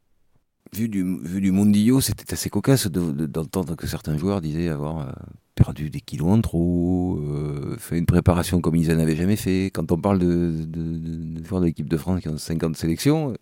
Vu 0.75 0.89
du, 0.89 1.19
vu 1.23 1.41
du 1.41 1.53
Mundillo, 1.53 2.01
c'était 2.01 2.33
assez 2.33 2.49
cocasse 2.49 2.87
de- 2.87 3.13
de- 3.13 3.27
d'entendre 3.27 3.75
que 3.75 3.87
certains 3.87 4.17
joueurs 4.17 4.41
disaient 4.41 4.69
avoir 4.69 5.01
euh, 5.01 5.13
perdu 5.61 5.91
des 5.91 6.01
kilos 6.01 6.29
en 6.29 6.41
trop, 6.41 7.19
euh, 7.19 7.77
fait 7.79 7.99
une 7.99 8.07
préparation 8.07 8.61
comme 8.61 8.77
ils 8.77 8.89
n'en 8.89 8.99
avaient 8.99 9.17
jamais 9.17 9.37
fait. 9.37 9.67
Quand 9.67 9.93
on 9.93 9.99
parle 9.99 10.19
de, 10.19 10.65
de, 10.67 11.65
l'équipe 11.65 11.89
de 11.89 11.97
France 11.97 12.21
qui 12.21 12.29
ont 12.29 12.39
50 12.39 12.77
sélections, 12.77 13.35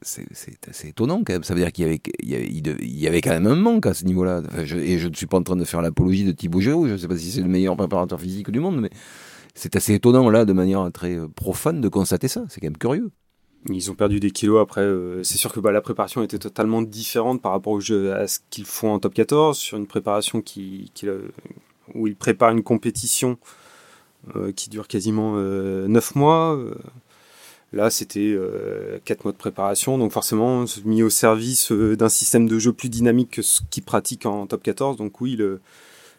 c'est 0.00 0.24
assez 0.68 0.88
étonnant 0.88 1.22
quand 1.24 1.32
même. 1.32 1.42
Ça 1.42 1.54
veut 1.54 1.60
dire 1.60 1.72
qu'il 1.72 1.84
y, 2.22 3.06
avait- 3.06 3.20
quand 3.20 3.30
même 3.30 3.46
un 3.46 3.56
manque 3.56 3.86
à 3.86 3.94
ce 3.94 4.04
niveau-là. 4.04 4.42
Et 4.76 4.98
je 4.98 5.08
ne 5.08 5.14
suis 5.14 5.26
pas 5.26 5.38
en 5.38 5.42
train 5.42 5.56
de 5.56 5.64
faire 5.64 5.82
l'apologie 5.82 6.24
de 6.24 6.32
Thibaut 6.32 6.60
Giroud, 6.60 6.88
je 6.88 6.92
ne 6.92 6.98
sais 6.98 7.08
pas 7.08 7.18
si 7.18 7.32
c'est 7.32 7.42
le 7.42 7.48
meilleur 7.48 7.76
préparateur 7.76 8.20
physique 8.20 8.50
du 8.50 8.60
monde, 8.60 8.80
mais 8.80 8.90
c'est 9.54 9.74
assez 9.74 9.94
étonnant 9.94 10.30
là, 10.30 10.44
de 10.44 10.52
manière 10.52 10.88
très 10.92 11.16
euh, 11.16 11.26
profane, 11.28 11.80
de 11.80 11.88
constater 11.88 12.28
ça. 12.28 12.44
C'est 12.48 12.60
quand 12.60 12.68
même 12.68 12.78
curieux. 12.78 13.10
Ils 13.68 13.90
ont 13.90 13.94
perdu 13.94 14.20
des 14.20 14.30
kilos 14.30 14.60
après. 14.62 14.82
euh, 14.82 15.22
c'est 15.24 15.36
sûr 15.38 15.52
que 15.52 15.60
bah, 15.60 15.72
la 15.72 15.80
préparation 15.80 16.22
était 16.22 16.38
totalement 16.38 16.80
différente 16.82 17.42
par 17.42 17.52
rapport 17.52 17.72
au 17.72 17.80
jeu, 17.80 18.14
à 18.14 18.26
ce 18.28 18.38
qu'ils 18.50 18.64
font 18.64 18.92
en 18.92 18.98
top 18.98 19.14
14, 19.14 19.58
sur 19.58 19.76
une 19.76 19.86
préparation 19.86 20.40
qui, 20.40 20.90
qui, 20.94 21.08
euh, 21.08 21.28
où 21.94 22.06
ils 22.06 22.16
préparent 22.16 22.50
une 22.52 22.62
compétition 22.62 23.36
euh, 24.36 24.52
qui 24.52 24.70
dure 24.70 24.86
quasiment 24.88 25.34
euh, 25.36 25.86
9 25.88 26.14
mois. 26.14 26.58
Là, 27.74 27.90
c'était 27.90 28.34
4 29.04 29.24
mois 29.24 29.32
de 29.32 29.36
préparation, 29.36 29.98
donc 29.98 30.12
forcément 30.12 30.64
mis 30.86 31.02
au 31.02 31.10
service 31.10 31.70
d'un 31.70 32.08
système 32.08 32.48
de 32.48 32.58
jeu 32.58 32.72
plus 32.72 32.88
dynamique 32.88 33.30
que 33.32 33.42
ce 33.42 33.60
qu'ils 33.70 33.82
pratiquent 33.82 34.24
en 34.24 34.46
top 34.46 34.62
14. 34.62 34.96
Donc 34.96 35.20
oui, 35.20 35.36
le- 35.36 35.60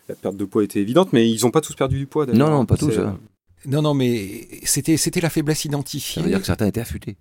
la 0.10 0.16
perte 0.16 0.38
de 0.38 0.46
poids 0.46 0.64
était 0.64 0.80
évidente, 0.80 1.12
mais 1.14 1.28
ils 1.28 1.42
n'ont 1.44 1.50
pas 1.52 1.62
tous 1.62 1.74
perdu 1.74 1.98
du 1.98 2.06
poids. 2.06 2.28
d'ailleurs. 2.28 2.50
Non, 2.50 2.56
non, 2.58 2.66
pas 2.68 2.78
tous, 2.78 2.96
hein. 3.00 3.18
Non, 3.66 3.82
non, 3.82 3.94
mais 3.96 4.48
c'était 4.64 4.96
c'était 4.96 5.22
la 5.22 5.30
faiblesse 5.30 5.64
Ça 5.64 5.68
identifiée. 5.70 6.22
veut 6.22 6.30
dire 6.30 6.40
que 6.40 6.46
certains 6.46 6.68
étaient 6.68 6.80
affûtés. 6.82 7.18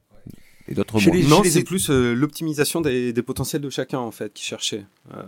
Et 0.68 0.74
d'autres 0.74 1.00
moins. 1.00 1.14
les- 1.14 1.26
Non, 1.26 1.42
les- 1.42 1.50
c'est 1.50 1.64
plus 1.64 1.90
euh, 1.90 2.14
l'optimisation 2.14 2.80
des, 2.80 3.12
des 3.12 3.22
potentiels 3.22 3.62
de 3.62 3.70
chacun 3.70 3.98
en 3.98 4.10
fait 4.10 4.32
qui 4.32 4.44
cherchait. 4.44 4.84
Euh, 5.14 5.22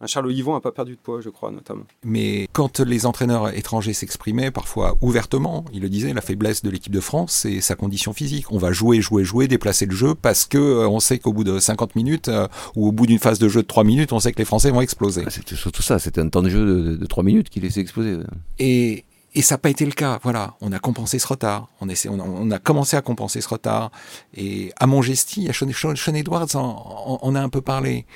un 0.00 0.06
Charles 0.06 0.30
Yvon 0.32 0.54
a 0.54 0.60
pas 0.60 0.72
perdu 0.72 0.92
de 0.96 0.98
poids, 1.00 1.20
je 1.22 1.30
crois 1.30 1.50
notamment. 1.50 1.84
Mais 2.04 2.46
quand 2.52 2.80
les 2.80 3.06
entraîneurs 3.06 3.56
étrangers 3.56 3.94
s'exprimaient, 3.94 4.50
parfois 4.50 4.98
ouvertement, 5.00 5.64
ils 5.72 5.80
le 5.80 5.88
disaient, 5.88 6.12
la 6.12 6.20
faiblesse 6.20 6.62
de 6.62 6.68
l'équipe 6.68 6.92
de 6.92 7.00
France, 7.00 7.32
c'est 7.32 7.60
sa 7.62 7.74
condition 7.74 8.12
physique. 8.12 8.50
On 8.50 8.58
va 8.58 8.72
jouer, 8.72 9.00
jouer, 9.00 9.24
jouer, 9.24 9.48
déplacer 9.48 9.86
le 9.86 9.94
jeu 9.94 10.14
parce 10.14 10.44
que 10.46 10.58
euh, 10.58 10.88
on 10.88 11.00
sait 11.00 11.18
qu'au 11.20 11.32
bout 11.32 11.44
de 11.44 11.58
50 11.58 11.94
minutes 11.96 12.28
euh, 12.28 12.48
ou 12.76 12.88
au 12.88 12.92
bout 12.92 13.06
d'une 13.06 13.20
phase 13.20 13.38
de 13.38 13.48
jeu 13.48 13.62
de 13.62 13.66
3 13.66 13.84
minutes, 13.84 14.12
on 14.12 14.18
sait 14.20 14.32
que 14.32 14.38
les 14.38 14.44
Français 14.44 14.70
vont 14.70 14.80
exploser. 14.82 15.22
Ah, 15.26 15.30
C'était 15.30 15.54
surtout 15.56 15.82
ça, 15.82 15.98
c'était 15.98 16.20
un 16.20 16.28
temps 16.28 16.42
de 16.42 16.50
jeu 16.50 16.66
de, 16.66 16.96
de 16.96 17.06
3 17.06 17.22
minutes 17.22 17.48
qui 17.48 17.60
laissait 17.60 17.80
exploser. 17.80 18.18
Et, 18.58 19.04
et 19.34 19.42
ça 19.42 19.54
n'a 19.54 19.58
pas 19.58 19.70
été 19.70 19.84
le 19.84 19.92
cas. 19.92 20.18
Voilà, 20.22 20.54
on 20.60 20.72
a 20.72 20.78
compensé 20.78 21.18
ce 21.18 21.26
retard. 21.26 21.68
On, 21.80 21.88
essaie, 21.88 22.08
on, 22.08 22.18
a, 22.20 22.22
on 22.22 22.50
a 22.50 22.58
commencé 22.58 22.96
à 22.96 23.02
compenser 23.02 23.40
ce 23.40 23.48
retard. 23.48 23.90
Et 24.36 24.72
à 24.78 24.86
Montgesti, 24.86 25.48
à 25.48 25.52
Sean, 25.52 25.70
Sean- 25.72 26.14
Edwards, 26.14 26.54
en- 26.54 26.60
en- 26.60 27.18
on 27.22 27.34
a 27.34 27.40
un 27.40 27.48
peu 27.48 27.60
parlé. 27.60 28.06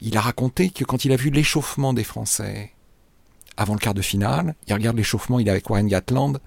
Il 0.00 0.16
a 0.16 0.20
raconté 0.20 0.70
que 0.70 0.84
quand 0.84 1.04
il 1.04 1.12
a 1.12 1.16
vu 1.16 1.30
l'échauffement 1.30 1.92
des 1.92 2.04
Français 2.04 2.72
avant 3.56 3.74
le 3.74 3.78
quart 3.80 3.92
de 3.94 4.00
finale, 4.02 4.54
il 4.66 4.72
regarde 4.72 4.96
l'échauffement, 4.96 5.38
il 5.38 5.46
est 5.48 5.50
avec 5.50 5.68
Warren 5.68 5.86
Gatland, 5.88 6.38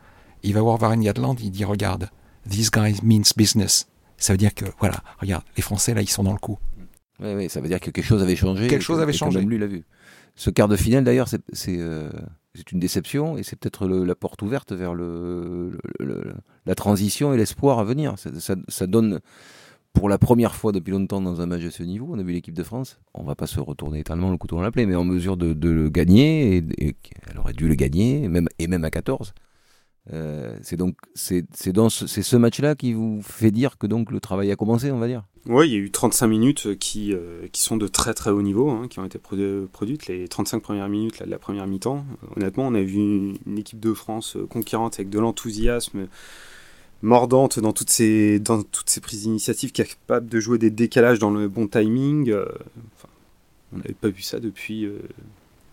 il 0.42 0.54
va 0.56 0.62
voir 0.62 0.82
Warren 0.82 1.02
Gatland, 1.02 1.40
il 1.40 1.52
dit 1.52 1.64
regarde, 1.64 2.10
this 2.50 2.72
guy 2.72 2.96
means 3.04 3.22
business. 3.38 3.88
Ça 4.18 4.34
veut 4.34 4.38
dire 4.38 4.56
que 4.56 4.66
voilà, 4.80 5.04
regarde, 5.20 5.44
les 5.56 5.62
Français 5.62 5.94
là, 5.94 6.02
ils 6.02 6.10
sont 6.10 6.24
dans 6.24 6.32
le 6.34 6.40
coup. 6.40 6.58
Ouais, 7.20 7.36
ouais, 7.36 7.50
ça 7.50 7.62
veut 7.62 7.68
dire 7.68 7.80
que 7.80 7.92
quelque 7.92 8.06
chose 8.06 8.24
avait 8.24 8.36
changé. 8.36 8.68
Quelque 8.68 8.82
chose 8.82 9.00
avait 9.00 9.12
et 9.12 9.14
que 9.14 9.20
changé. 9.20 9.40
Même 9.40 9.50
lui 9.50 9.60
l'a 9.60 9.68
vu. 9.68 9.84
Ce 10.36 10.50
quart 10.50 10.68
de 10.68 10.76
finale, 10.76 11.04
d'ailleurs, 11.04 11.28
c'est 11.28 11.42
c'est, 11.54 11.76
euh, 11.78 12.10
c'est 12.56 12.72
une 12.72 12.80
déception 12.80 13.38
et 13.38 13.44
c'est 13.44 13.56
peut-être 13.56 13.88
la 13.88 14.16
porte 14.16 14.42
ouverte 14.42 14.74
vers 14.74 14.94
la 14.96 16.76
transition 16.76 17.34
et 17.34 17.38
l'espoir 17.38 17.80
à 17.80 17.84
venir. 17.84 18.16
Ça, 18.18 18.88
donne, 18.88 19.20
pour 19.94 20.08
la 20.08 20.18
première 20.18 20.56
fois 20.56 20.72
depuis 20.72 20.92
longtemps 20.92 21.22
dans 21.22 21.42
un 21.42 21.46
match 21.48 21.64
de 21.64 21.70
ce 21.70 21.84
niveau, 21.84 22.08
on 22.12 22.20
a 22.20 22.24
vu 22.24 22.34
l'équipe 22.34 22.54
de 22.54 22.64
France. 22.64 23.00
On 23.14 23.24
va 23.24 23.36
pas 23.36 23.48
se 23.48 23.60
retourner 23.60 24.00
éternellement 24.00 24.32
le 24.32 24.38
couteau 24.38 24.58
dans 24.58 24.62
la 24.62 24.72
plaie, 24.72 24.86
mais 24.86 24.96
en 24.96 25.04
mesure 25.04 25.36
de, 25.36 25.70
le 25.70 25.90
gagner. 25.90 26.58
Et, 26.58 26.90
et 26.90 26.96
elle 27.30 27.40
aurait 27.40 27.54
dû 27.54 27.68
le 27.68 27.76
gagner, 27.76 28.28
même, 28.28 28.48
et 28.60 28.68
même 28.68 28.84
à 28.84 28.92
14. 28.92 29.34
Euh, 30.12 30.58
c'est 30.64 30.76
donc 30.76 30.96
c'est 31.16 31.46
ce, 31.56 32.06
ce 32.06 32.36
match-là 32.36 32.76
qui 32.76 32.92
vous 32.92 33.22
fait 33.22 33.52
dire 33.52 33.78
que 33.78 33.88
donc 33.88 34.12
le 34.12 34.20
travail 34.20 34.52
a 34.52 34.56
commencé, 34.56 34.92
on 34.92 35.00
va 35.00 35.08
dire? 35.08 35.24
Oui, 35.46 35.70
il 35.70 35.74
y 35.74 35.76
a 35.76 35.80
eu 35.80 35.92
35 35.92 36.28
minutes 36.28 36.78
qui, 36.78 37.14
euh, 37.14 37.48
qui 37.52 37.62
sont 37.62 37.78
de 37.78 37.88
très 37.88 38.14
très 38.14 38.30
haut 38.30 38.42
niveau, 38.42 38.70
hein, 38.70 38.88
qui 38.90 39.00
ont 39.00 39.06
été 39.06 39.18
produ- 39.18 39.68
produites, 39.68 40.08
les 40.08 40.28
35 40.28 40.62
premières 40.62 40.90
minutes 40.90 41.24
de 41.24 41.30
la 41.30 41.40
première 41.40 41.68
mi-temps. 41.68 42.06
Honnêtement, 42.36 42.68
on 42.68 42.76
a 42.76 42.82
vu 42.82 42.96
une, 43.46 43.58
équipe 43.58 43.80
de 43.80 43.94
France 43.94 44.36
euh, 44.36 44.46
conquérante 44.46 44.96
avec 44.96 45.10
de 45.10 45.20
l'enthousiasme, 45.20 46.08
mordante 47.02 47.60
dans 47.60 47.74
toutes 47.74 47.90
ses 47.90 48.40
dans 48.40 48.64
toutes 48.64 48.90
ses 48.90 49.02
prises 49.02 49.24
d'initiative, 49.24 49.72
capable 49.72 50.28
de 50.28 50.40
jouer 50.40 50.58
des 50.58 50.70
décalages 50.70 51.20
dans 51.20 51.32
le 51.32 51.48
bon 51.48 51.68
timing. 51.68 52.34
On 53.74 53.78
n'avait 53.78 53.94
pas 53.94 54.10
vu 54.10 54.22
ça 54.22 54.40
depuis 54.40 54.88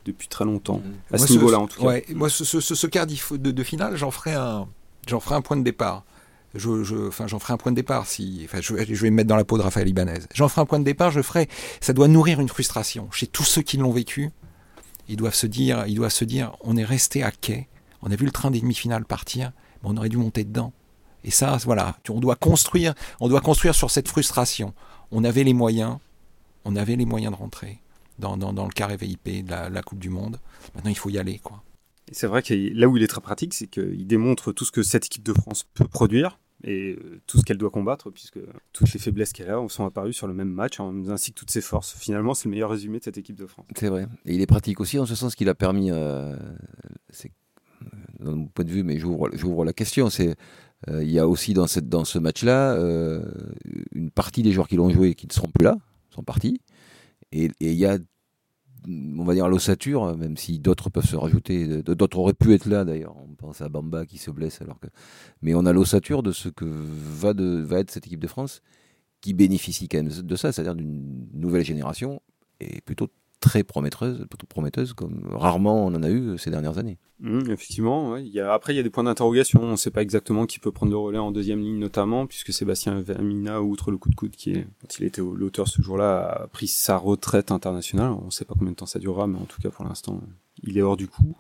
depuis 0.05 0.29
très 0.29 0.45
longtemps 0.45 0.79
mmh. 0.79 1.15
à 1.15 1.19
ce 1.19 1.33
niveau-là 1.33 1.59
en 1.59 1.67
tout 1.67 1.83
cas. 1.83 2.01
moi, 2.15 2.29
ce, 2.29 2.45
ce, 2.45 2.61
ce 2.61 2.87
quart 2.87 3.07
de, 3.07 3.51
de, 3.51 3.63
finale, 3.63 3.97
j'en 3.97 4.11
ferai 4.11 4.35
un 4.35 4.69
j'en 5.07 5.21
ferai 5.21 5.35
un 5.35 5.43
point 5.43 5.57
de 5.57 5.63
départ. 5.63 6.05
Je, 6.55 6.83
je, 6.83 7.09
enfin, 7.09 7.29
j'en 7.29 7.39
ferai 7.39 7.53
un 7.53 7.57
point 7.57 7.71
de 7.71 7.77
départ 7.77 8.07
si, 8.07 8.43
enfin, 8.45 8.61
je, 8.61 8.75
je, 8.77 9.03
vais 9.03 9.11
me 9.11 9.17
mettre 9.17 9.29
dans 9.29 9.37
la 9.37 9.45
peau 9.45 9.57
de 9.57 9.63
Raphaël 9.63 9.89
Ibanez. 9.89 10.21
J'en 10.35 10.49
ferai 10.49 10.63
un 10.63 10.67
point 10.67 10.81
de 10.81 10.85
départ, 10.85 11.13
je 11.13 11.23
ferai, 11.23 11.49
ça 11.81 11.93
doit 11.93 12.09
nourrir 12.09 12.41
une 12.41 12.49
frustration 12.49 13.09
chez 13.13 13.29
tous 13.29 13.45
ceux 13.45 13.63
qui 13.63 13.77
l'ont 13.77 13.93
vécu. 13.93 14.31
Ils 15.09 15.17
doivent 15.17 15.35
se 15.35 15.47
dire, 15.47 15.85
ils 15.87 15.95
doivent 15.95 16.11
se 16.11 16.25
dire, 16.25 16.57
on 16.63 16.77
est 16.77 16.85
resté 16.85 17.23
à 17.23 17.31
quai, 17.31 17.69
on 18.03 18.11
a 18.11 18.17
vu 18.17 18.25
le 18.25 18.33
train 18.33 18.51
des 18.51 18.61
demi-finales 18.61 19.05
partir, 19.05 19.53
mais 19.83 19.91
on 19.91 19.97
aurait 19.97 20.09
dû 20.09 20.17
monter 20.17 20.43
dedans. 20.43 20.73
Et 21.23 21.31
ça, 21.31 21.57
voilà, 21.65 21.97
on 22.09 22.19
doit 22.19 22.37
construire, 22.37 22.95
on 23.21 23.29
doit 23.29 23.41
construire 23.41 23.75
sur 23.75 23.91
cette 23.91 24.09
frustration. 24.09 24.75
On 25.13 25.23
avait 25.23 25.45
les 25.45 25.55
moyens, 25.55 25.99
on 26.65 26.75
avait 26.75 26.97
les 26.97 27.05
moyens 27.07 27.33
de 27.33 27.37
rentrer 27.37 27.81
dans, 28.21 28.37
dans, 28.37 28.53
dans 28.53 28.65
le 28.65 28.71
carré 28.71 28.97
VIP 28.97 29.45
de 29.45 29.51
la, 29.51 29.69
la, 29.69 29.83
Coupe 29.83 29.99
du 29.99 30.11
Monde. 30.11 30.39
Maintenant, 30.75 30.91
il 30.91 30.97
faut 30.97 31.11
y 31.11 31.19
aller, 31.19 31.39
quoi. 31.39 31.63
C'est 32.13 32.27
vrai 32.27 32.43
que 32.43 32.55
là 32.75 32.89
où 32.89 32.97
il 32.97 33.03
est 33.03 33.09
très 33.09 33.21
pratique, 33.21 33.55
c'est 33.55 33.69
qu'il 33.69 34.07
démontre 34.07 34.53
tout 34.53 34.65
ce 34.65 34.73
que 34.73 34.83
cette 34.83 35.07
équipe 35.07 35.23
de 35.23 35.33
France 35.33 35.65
peut 35.75 35.87
produire 35.87 36.41
et 36.65 36.93
euh, 36.93 37.21
tout 37.27 37.39
ce 37.39 37.45
qu'elle 37.45 37.57
doit 37.57 37.71
combattre, 37.71 38.11
puisque 38.11 38.39
toutes 38.73 38.93
les 38.93 38.99
faiblesses 38.99 39.33
qu'elle 39.33 39.51
a 39.51 39.65
sont 39.69 39.87
apparues 39.87 40.13
sur 40.13 40.27
le 40.27 40.35
même 40.35 40.51
match, 40.51 40.79
ainsi 40.81 41.33
que 41.33 41.39
toutes 41.39 41.51
ses 41.51 41.61
forces. 41.61 41.97
Finalement, 41.97 42.35
c'est 42.35 42.47
le 42.47 42.51
meilleur 42.51 42.71
résumé 42.71 42.99
de 42.99 43.05
cette 43.05 43.17
équipe 43.17 43.37
de 43.37 43.47
France. 43.47 43.67
C'est 43.77 43.89
vrai. 43.89 44.07
Et 44.27 44.35
il 44.35 44.41
est 44.41 44.47
pratique 44.47 44.81
aussi 44.81 44.99
en 44.99 45.07
ce 45.07 45.15
sens 45.15 45.35
qu'il 45.35 45.49
a 45.49 45.55
permis, 45.55 45.91
euh, 45.91 46.37
c'est 47.11 47.33
dans 48.19 48.37
mon 48.37 48.47
point 48.47 48.65
de 48.65 48.71
vue, 48.71 48.83
mais 48.83 48.99
j'ouvre 48.99 49.65
la 49.65 49.73
question, 49.73 50.11
c'est 50.11 50.37
euh, 50.89 51.03
il 51.03 51.11
y 51.11 51.19
a 51.19 51.29
aussi 51.29 51.53
dans, 51.53 51.67
cette, 51.67 51.89
dans 51.89 52.05
ce 52.05 52.19
match-là 52.19 52.75
euh, 52.75 53.23
une 53.93 54.11
partie 54.11 54.43
des 54.43 54.53
joueurs 54.53 54.69
qui 54.69 54.77
l'ont 54.77 54.91
joué 54.91 55.15
qui 55.15 55.27
ne 55.27 55.33
seront 55.33 55.51
plus 55.51 55.65
là, 55.65 55.77
sont 56.11 56.23
partis, 56.23 56.61
et 57.33 57.51
il 57.61 57.73
y 57.73 57.87
a 57.87 57.99
on 58.89 59.25
va 59.25 59.35
dire 59.35 59.49
l'ossature, 59.49 60.17
même 60.17 60.37
si 60.37 60.59
d'autres 60.59 60.91
peuvent 60.91 61.07
se 61.07 61.17
rajouter, 61.17 61.83
d'autres 61.83 62.19
auraient 62.19 62.35
pu 62.35 62.55
être 62.55 62.67
là 62.67 62.85
d'ailleurs. 62.85 63.15
On 63.17 63.35
pense 63.35 63.61
à 63.61 63.69
Bamba 63.69 64.07
qui 64.07 64.19
se 64.19 64.31
blesse 64.31 64.61
alors 64.63 64.79
que, 64.81 64.89
mais 65.43 65.55
on 65.55 65.67
a 65.67 65.73
l'ossature 65.73 66.23
de 66.23 66.33
ce 66.33 66.49
que 66.49 66.65
va, 66.65 67.35
de, 67.35 67.61
va 67.61 67.81
être 67.81 67.91
cette 67.91 68.07
équipe 68.07 68.21
de 68.21 68.27
France 68.29 68.63
qui 69.21 69.35
bénéficie 69.35 69.89
quand 69.89 69.99
même 70.03 70.09
de 70.09 70.37
ça, 70.37 70.53
c'est-à-dire 70.53 70.75
d'une 70.75 71.29
nouvelle 71.35 71.65
génération 71.65 72.23
et 72.61 72.81
plutôt 72.81 73.09
très 73.41 73.65
prometteuse, 73.65 74.27
prometteuse 74.49 74.93
comme 74.93 75.23
rarement 75.33 75.87
on 75.87 75.95
en 75.95 76.03
a 76.03 76.11
eu 76.11 76.39
ces 76.39 76.51
dernières 76.51 76.79
années. 76.79 76.99
Mmh, 77.21 77.51
effectivement, 77.51 78.15
après 78.51 78.73
il 78.73 78.77
y 78.77 78.81
a 78.81 78.83
des 78.83 78.91
points 78.91 79.05
d'interrogation. 79.05 79.63
On 79.63 79.73
ne 79.73 79.77
sait 79.77 79.91
pas 79.91 80.03
exactement 80.03 80.47
qui 80.47 80.59
peut 80.59 80.73
prendre 80.73 80.93
le 80.93 80.99
relais 80.99 81.19
en 81.19 81.33
deuxième 81.33 81.61
ligne 81.61 81.79
notamment, 81.79 82.27
puisque 82.27 82.53
Sébastien 82.53 83.01
Vermina, 83.01 83.61
outre 83.61 83.91
le 83.91 83.99
coup 83.99 84.09
de 84.09 84.15
coude 84.15 84.37
qui 84.37 84.53
quand 84.53 84.99
il 84.99 85.05
était 85.05 85.21
l'auteur 85.21 85.69
ce 85.69 85.83
jour-là, 85.83 86.45
a 86.45 86.47
pris 86.47 86.69
sa 86.69 86.97
retraite 86.97 87.51
internationale. 87.51 88.13
On 88.13 88.27
ne 88.27 88.31
sait 88.31 88.45
pas 88.45 88.55
combien 88.57 88.73
de 88.73 88.77
temps 88.77 88.87
ça 88.87 88.99
durera, 88.99 89.27
mais 89.27 89.39
en 89.39 89.45
tout 89.45 89.61
cas 89.61 89.71
pour 89.71 89.85
l'instant, 89.85 90.21
il 90.63 90.79
est 90.79 90.83
hors 90.83 90.97
du 90.97 91.09
coup. 91.09 91.37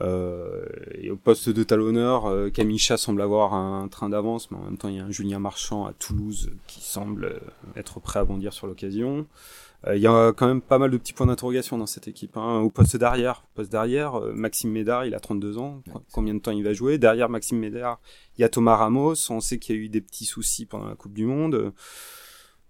Euh, 0.00 0.64
et 0.94 1.10
au 1.10 1.16
poste 1.16 1.48
de 1.48 1.62
talonneur, 1.62 2.26
euh, 2.26 2.50
Camicha 2.50 2.96
semble 2.96 3.20
avoir 3.20 3.54
un 3.54 3.88
train 3.88 4.08
d'avance, 4.08 4.50
mais 4.50 4.58
en 4.58 4.62
même 4.62 4.78
temps 4.78 4.88
il 4.88 4.96
y 4.96 5.00
a 5.00 5.04
un 5.04 5.10
Julien 5.10 5.38
Marchand 5.38 5.86
à 5.86 5.92
Toulouse 5.92 6.50
qui 6.66 6.80
semble 6.80 7.40
être 7.76 7.98
prêt 8.00 8.20
à 8.20 8.24
bondir 8.24 8.52
sur 8.52 8.66
l'occasion. 8.66 9.26
Euh, 9.86 9.96
il 9.96 10.02
y 10.02 10.06
a 10.06 10.32
quand 10.32 10.46
même 10.46 10.60
pas 10.60 10.78
mal 10.78 10.90
de 10.90 10.96
petits 10.96 11.12
points 11.12 11.26
d'interrogation 11.26 11.78
dans 11.78 11.86
cette 11.86 12.08
équipe. 12.08 12.36
Hein. 12.36 12.58
Au 12.58 12.70
poste 12.70 12.96
d'arrière, 12.96 13.44
poste 13.54 13.70
d'arrière, 13.70 14.16
euh, 14.16 14.32
Maxime 14.34 14.70
Médard, 14.70 15.06
il 15.06 15.14
a 15.14 15.20
32 15.20 15.58
ans. 15.58 15.82
Combien 16.12 16.34
de 16.34 16.40
temps 16.40 16.50
il 16.50 16.64
va 16.64 16.72
jouer? 16.72 16.98
Derrière 16.98 17.28
Maxime 17.28 17.58
Médard, 17.58 18.00
il 18.36 18.42
y 18.42 18.44
a 18.44 18.48
Thomas 18.48 18.76
Ramos. 18.76 19.14
On 19.30 19.40
sait 19.40 19.58
qu'il 19.58 19.76
y 19.76 19.78
a 19.78 19.82
eu 19.82 19.88
des 19.88 20.00
petits 20.00 20.24
soucis 20.24 20.66
pendant 20.66 20.88
la 20.88 20.96
Coupe 20.96 21.14
du 21.14 21.26
Monde. 21.26 21.72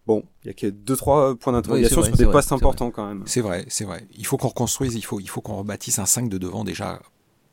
Bon, 0.07 0.25
il 0.43 0.49
y 0.49 0.51
a 0.51 0.55
que 0.55 0.67
deux 0.67 0.97
trois 0.97 1.35
points 1.37 1.53
d'interrogation 1.53 2.03
sur 2.03 2.17
des 2.17 2.27
postes 2.27 2.53
importants 2.53 2.91
quand 2.91 3.07
même. 3.07 3.23
C'est 3.27 3.43
vrai, 3.43 3.67
c'est 3.69 3.85
vrai. 3.85 4.07
Il 4.17 4.25
faut 4.25 4.39
qu'on 4.39 4.49
reconstruise, 4.49 4.95
il 4.95 5.03
faut, 5.03 5.21
il 5.21 5.29
faut 5.29 5.43
qu'on 5.43 5.57
rebâtisse 5.57 5.99
un 5.99 6.07
5 6.07 6.31
de 6.31 6.39
devant 6.39 6.65
déjà 6.65 7.01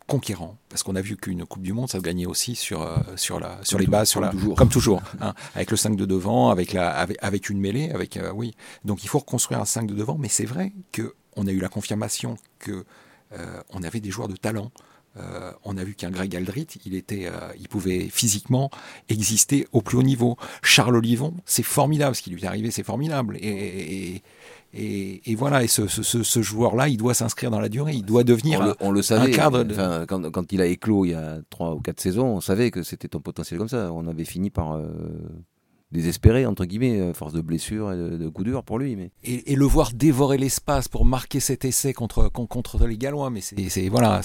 conquérant. 0.07 0.57
Parce 0.69 0.83
qu'on 0.83 0.95
a 0.95 1.01
vu 1.01 1.17
qu'une 1.17 1.45
Coupe 1.45 1.63
du 1.63 1.73
Monde 1.73 1.89
ça 1.89 1.97
se 1.97 2.03
gagnait 2.03 2.25
aussi 2.25 2.55
sur 2.55 2.81
euh, 2.81 2.97
sur 3.15 3.39
la 3.39 3.59
sur 3.63 3.79
les 3.79 3.87
bases 3.87 4.09
sur 4.09 4.21
la 4.21 4.29
toujours. 4.29 4.55
comme 4.55 4.69
toujours 4.69 5.01
hein, 5.21 5.33
avec 5.55 5.71
le 5.71 5.77
5 5.77 5.95
de 5.95 6.05
devant 6.05 6.49
avec 6.49 6.73
la 6.73 6.91
avec, 6.91 7.17
avec 7.21 7.49
une 7.49 7.59
mêlée 7.59 7.91
avec 7.91 8.17
euh, 8.17 8.31
oui. 8.33 8.55
Donc 8.83 9.03
il 9.03 9.07
faut 9.07 9.19
reconstruire 9.19 9.59
un 9.59 9.65
5 9.65 9.87
de 9.87 9.93
devant 9.95 10.17
mais 10.17 10.29
c'est 10.29 10.45
vrai 10.45 10.73
que 10.91 11.15
on 11.35 11.47
a 11.47 11.51
eu 11.51 11.59
la 11.59 11.69
confirmation 11.69 12.37
que 12.59 12.85
euh, 13.33 13.61
on 13.69 13.83
avait 13.83 13.99
des 13.99 14.11
joueurs 14.11 14.27
de 14.27 14.35
talent 14.35 14.71
on 15.63 15.77
a 15.77 15.83
vu 15.83 15.95
qu'un 15.95 16.11
Greg 16.11 16.35
Aldrit, 16.35 16.67
il 16.85 16.95
était, 16.95 17.29
il 17.59 17.67
pouvait 17.67 18.07
physiquement 18.09 18.69
exister 19.09 19.67
au 19.71 19.81
plus 19.81 19.97
haut 19.97 20.03
niveau. 20.03 20.37
Charles 20.61 20.95
Olivon, 20.95 21.33
c'est 21.45 21.63
formidable 21.63 22.15
ce 22.15 22.21
qui 22.21 22.31
lui 22.31 22.43
est 22.43 22.47
arrivé, 22.47 22.71
c'est 22.71 22.83
formidable. 22.83 23.37
et, 23.41 24.21
et, 24.77 25.35
voilà, 25.35 25.63
et 25.63 25.67
ce, 25.67 25.87
ce, 25.87 26.23
ce 26.23 26.41
joueur-là, 26.41 26.89
il 26.89 26.97
doit 26.97 27.13
s'inscrire 27.13 27.49
dans 27.49 27.61
la 27.61 27.69
durée, 27.69 27.93
il 27.93 28.03
doit 28.03 28.25
devenir 28.25 28.59
on 28.59 28.65
le, 28.65 28.75
on 28.81 28.91
le 28.91 29.01
savait, 29.01 29.31
cadre. 29.31 29.63
quand, 30.05 30.29
quand, 30.31 30.51
il 30.51 30.59
a 30.59 30.65
éclos 30.65 31.05
il 31.05 31.11
y 31.11 31.13
a 31.13 31.37
trois 31.49 31.73
ou 31.73 31.79
quatre 31.79 32.01
saisons, 32.01 32.27
on 32.27 32.41
savait 32.41 32.71
que 32.71 32.83
c'était 32.83 33.15
un 33.15 33.19
potentiel 33.19 33.57
comme 33.57 33.69
ça. 33.69 33.93
On 33.93 34.05
avait 34.07 34.25
fini 34.25 34.49
par 34.49 34.73
euh, 34.73 34.85
désespérer, 35.91 36.45
entre 36.45 36.65
guillemets, 36.65 37.13
force 37.13 37.33
de 37.33 37.41
blessure 37.41 37.91
et 37.91 37.95
de, 37.95 38.29
coups 38.29 38.49
durs 38.49 38.63
pour 38.63 38.79
lui. 38.79 38.95
Mais... 38.95 39.11
Et, 39.23 39.55
le 39.55 39.65
voir 39.65 39.91
dévorer 39.93 40.37
l'espace 40.37 40.87
pour 40.87 41.05
marquer 41.05 41.39
cet 41.39 41.65
essai 41.65 41.93
contre, 41.93 42.29
contre 42.29 42.85
les 42.85 42.97
Gallois, 42.97 43.29
mais 43.29 43.41
c'est 43.41 43.89
voilà, 43.89 44.21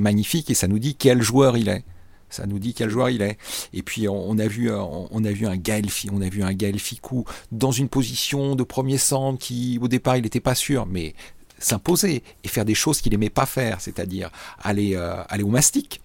magnifique 0.00 0.50
et 0.50 0.54
ça 0.54 0.68
nous 0.68 0.78
dit 0.78 0.94
quel 0.94 1.22
joueur 1.22 1.56
il 1.56 1.68
est. 1.68 1.84
Ça 2.32 2.46
nous 2.46 2.58
dit 2.58 2.72
quel 2.72 2.88
joueur 2.88 3.10
il 3.10 3.20
est. 3.20 3.36
Et 3.74 3.82
puis 3.82 4.08
on, 4.08 4.38
a 4.38 4.46
vu 4.46 4.72
on, 4.72 5.24
a 5.24 5.30
vu 5.30 5.46
un 5.46 5.56
Gaël 5.56 5.86
on 6.10 6.22
a 6.22 6.28
vu 6.28 6.42
un 6.42 6.54
Gaël 6.54 6.78
Ficou 6.78 7.24
dans 7.52 7.72
une 7.72 7.88
position 7.88 8.56
de 8.56 8.62
premier 8.62 8.96
centre 8.96 9.38
qui 9.38 9.78
au 9.82 9.86
départ 9.86 10.16
il 10.16 10.22
n'était 10.22 10.40
pas 10.40 10.54
sûr, 10.54 10.86
mais 10.86 11.14
s'imposer 11.58 12.22
et 12.42 12.48
faire 12.48 12.64
des 12.64 12.74
choses 12.74 13.02
qu'il 13.02 13.12
aimait 13.12 13.30
pas 13.30 13.46
faire, 13.46 13.80
c'est-à-dire 13.80 14.30
aller 14.58 14.96
euh, 14.96 15.22
aller 15.28 15.44
au 15.44 15.48
mastic. 15.48 16.00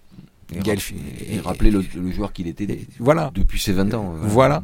Et, 0.54 1.34
et, 1.34 1.40
rappeler 1.40 1.70
le, 1.70 1.82
joueur 2.10 2.32
qu'il 2.32 2.46
était 2.46 2.86
voilà. 2.98 3.30
depuis 3.34 3.60
ses 3.60 3.72
20 3.72 3.94
ans. 3.94 4.14
Voilà. 4.22 4.62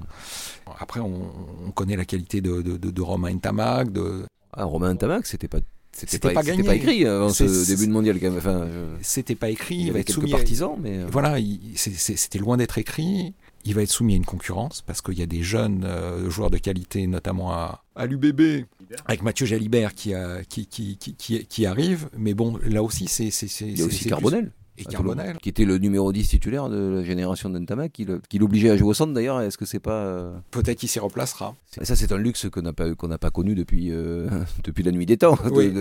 Après, 0.79 1.01
on, 1.01 1.31
connaît 1.75 1.97
la 1.97 2.05
qualité 2.05 2.41
de, 2.41 2.63
de, 2.63 3.03
Romain 3.03 3.35
Ntamak. 3.35 3.93
De... 3.93 4.25
Ah, 4.53 4.65
Romain 4.65 4.95
Ntamak, 4.95 5.27
c'était 5.27 5.49
pas 5.49 5.59
c'était 5.93 6.19
pas, 6.19 6.43
gagné. 6.43 6.65
pas 6.65 6.75
écrit 6.75 7.07
avant 7.07 7.29
ce 7.29 7.67
début 7.69 7.87
de 7.87 7.93
mondial. 7.93 8.19
Enfin, 8.37 8.67
C'était 9.01 9.37
pas 9.37 9.51
écrit. 9.51 9.77
Il, 9.77 9.93
va 9.93 10.01
être 10.01 10.11
soumis 10.11 10.31
partisans, 10.31 10.77
mais 10.81 10.99
euh, 10.99 11.07
voilà, 11.09 11.37
c'était 11.77 12.39
loin 12.39 12.57
d'être 12.57 12.79
écrit. 12.79 13.33
Il 13.65 13.75
va 13.75 13.83
être 13.83 13.91
soumis 13.91 14.15
à 14.15 14.17
une 14.17 14.27
concurrence 14.27 14.83
parce 14.83 15.01
qu'il 15.01 15.19
y 15.19 15.23
a 15.23 15.27
des 15.27 15.43
jeunes 15.43 15.85
euh, 15.87 16.29
joueurs 16.29 16.51
de 16.51 16.59
qualité, 16.59 17.07
notamment 17.07 17.53
à, 17.53 17.85
à 17.95 18.07
l'UBB, 18.07 18.67
avec 19.07 19.23
Mathieu 19.23 19.47
Jalibert 19.47 19.95
qui, 19.95 20.13
qui, 20.49 20.67
qui, 20.67 20.97
qui, 20.97 21.47
qui, 21.47 21.67
arrive. 21.67 22.09
Mais 22.19 22.35
bon, 22.35 22.59
là 22.67 22.83
aussi, 22.83 23.07
c'est. 23.07 23.29
Il 23.61 23.79
y 23.79 23.83
a 23.83 23.87
aussi 23.87 24.09
Carbonel 24.09 24.51
et 24.79 24.85
Carbonel. 24.85 25.39
Qui 25.43 25.49
était 25.49 25.65
le 25.65 25.79
numéro 25.79 26.13
10 26.13 26.29
titulaire 26.29 26.69
de 26.69 26.97
la 26.97 27.03
génération 27.03 27.49
d'Antama, 27.51 27.89
qui 27.89 28.07
l'obligeait 28.39 28.71
à 28.71 28.77
jouer 28.77 28.89
au 28.89 28.95
centre 28.95 29.13
d'ailleurs. 29.13 29.41
Est-ce 29.41 29.59
que 29.59 29.65
c'est 29.65 29.81
pas. 29.81 30.05
Euh, 30.05 30.35
Peut-être 30.51 30.79
qu'il 30.79 30.89
s'y 30.89 30.99
replacera. 30.99 31.55
Ça, 31.83 31.97
c'est 31.97 32.13
un 32.13 32.19
luxe 32.19 32.49
qu'on 32.51 32.63
n'a 32.63 32.73
pas, 32.73 32.95
qu'on 32.95 33.09
n'a 33.09 33.19
pas 33.19 33.31
connu 33.31 33.55
depuis, 33.55 33.91
euh, 33.91 34.29
depuis 34.65 34.83
la 34.83 34.93
nuit 34.93 35.07
des 35.07 35.17
temps, 35.17 35.37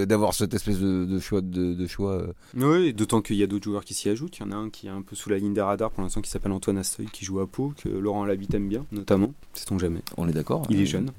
d'avoir 0.06 0.34
cette 0.34 0.54
espèce 0.54 0.80
de, 0.80 1.20
choix. 1.20 1.42
De, 1.42 1.88
choix 1.88 2.14
euh. 2.14 2.34
Oui, 2.56 2.94
d'autant 2.94 3.22
qu'il 3.22 3.36
y 3.38 3.44
a 3.44 3.48
d'autres 3.48 3.66
joueurs 3.66 3.86
qui 3.86 3.94
s'y 3.94 4.10
ajoutent. 4.10 4.38
Il 4.38 4.42
y 4.42 4.46
en 4.46 4.52
a 4.52 4.56
un 4.56 4.70
qui 4.70 4.88
est 4.88 4.92
un 4.92 5.02
peu 5.02 5.16
sous 5.16 5.30
la 5.30 5.38
ligne 5.38 5.54
des 5.54 5.62
radars 5.62 5.92
pour 5.92 6.04
l'instant 6.04 6.22
qui 6.22 6.30
s'appelle 6.30 6.52
Antoine 6.52 6.78
Astoy, 6.78 7.06
qui 7.08 7.26
joue 7.26 7.40
à 7.40 7.48
Pau, 7.48 7.74
que 7.82 7.90
Laurent 7.90 8.26
Labitte 8.26 8.54
aime 8.54 8.70
bien, 8.70 8.86
notamment. 8.92 9.34
Sait-on 9.54 9.80
jamais. 9.80 10.02
On 10.18 10.28
est 10.28 10.34
d'accord. 10.34 10.64
Il 10.70 10.80
est 10.80 10.86
jeune. 10.86 11.12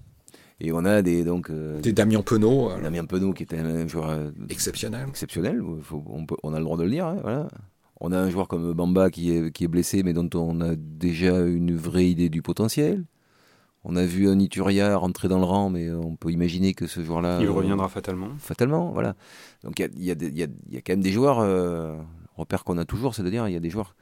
Et 0.65 0.73
on 0.73 0.85
a 0.85 1.03
des 1.03 1.25
donc 1.25 1.51
des 1.51 1.93
Damien 1.93 2.23
Penaud. 2.23 2.71
Damien 2.83 3.05
Penaud 3.05 3.33
qui 3.33 3.43
était 3.43 3.59
un 3.59 3.87
joueur 3.87 4.33
exceptionnel. 4.49 5.07
Exceptionnel. 5.09 5.61
on, 5.63 6.27
peut, 6.27 6.37
on, 6.43 6.55
a 6.55 6.59
le 6.59 6.65
droit 6.65 6.77
de 6.77 6.85
le 6.85 6.91
dire. 6.91 7.07
Hein, 7.07 7.19
voilà. 7.23 7.49
On 8.01 8.13
a 8.13 8.19
un 8.19 8.31
joueur 8.31 8.49
comme 8.49 8.73
Bamba 8.73 9.11
qui 9.11 9.31
est, 9.31 9.53
qui 9.53 9.65
est 9.65 9.69
blessé, 9.69 10.03
mais 10.03 10.13
dont 10.13 10.29
on 10.35 10.61
a 10.61 10.75
déjà 10.77 11.39
une 11.41 11.77
vraie 11.77 12.07
idée 12.07 12.29
du 12.29 12.43
potentiel. 12.43 13.05
On 13.85 13.97
a 13.97 14.05
vu 14.05 14.29
un 14.29 14.39
Ituria 14.39 14.97
rentrer 14.97 15.29
dans 15.29 15.39
le 15.39 15.45
rang, 15.45 15.69
mais 15.69 15.91
on 15.91 16.17
peut 16.17 16.31
imaginer 16.31 16.73
que 16.73 16.87
ce 16.87 17.05
joueur-là. 17.05 17.39
Il 17.43 17.51
reviendra 17.51 17.89
fatalement. 17.89 18.31
Fatalement, 18.39 18.93
voilà. 18.93 19.15
Donc 19.63 19.79
il 19.79 20.03
y, 20.03 20.11
y, 20.11 20.13
y, 20.13 20.49
y 20.71 20.77
a, 20.77 20.81
quand 20.81 20.95
même 20.95 21.03
des 21.03 21.13
joueurs, 21.13 21.41
euh, 21.41 21.95
repère 22.37 22.65
qu'on 22.65 22.79
a 22.79 22.87
toujours, 22.87 23.15
c'est-à-dire 23.15 23.47
il 23.47 23.53
y 23.53 23.57
a 23.57 23.61
des 23.61 23.71
joueurs 23.71 23.95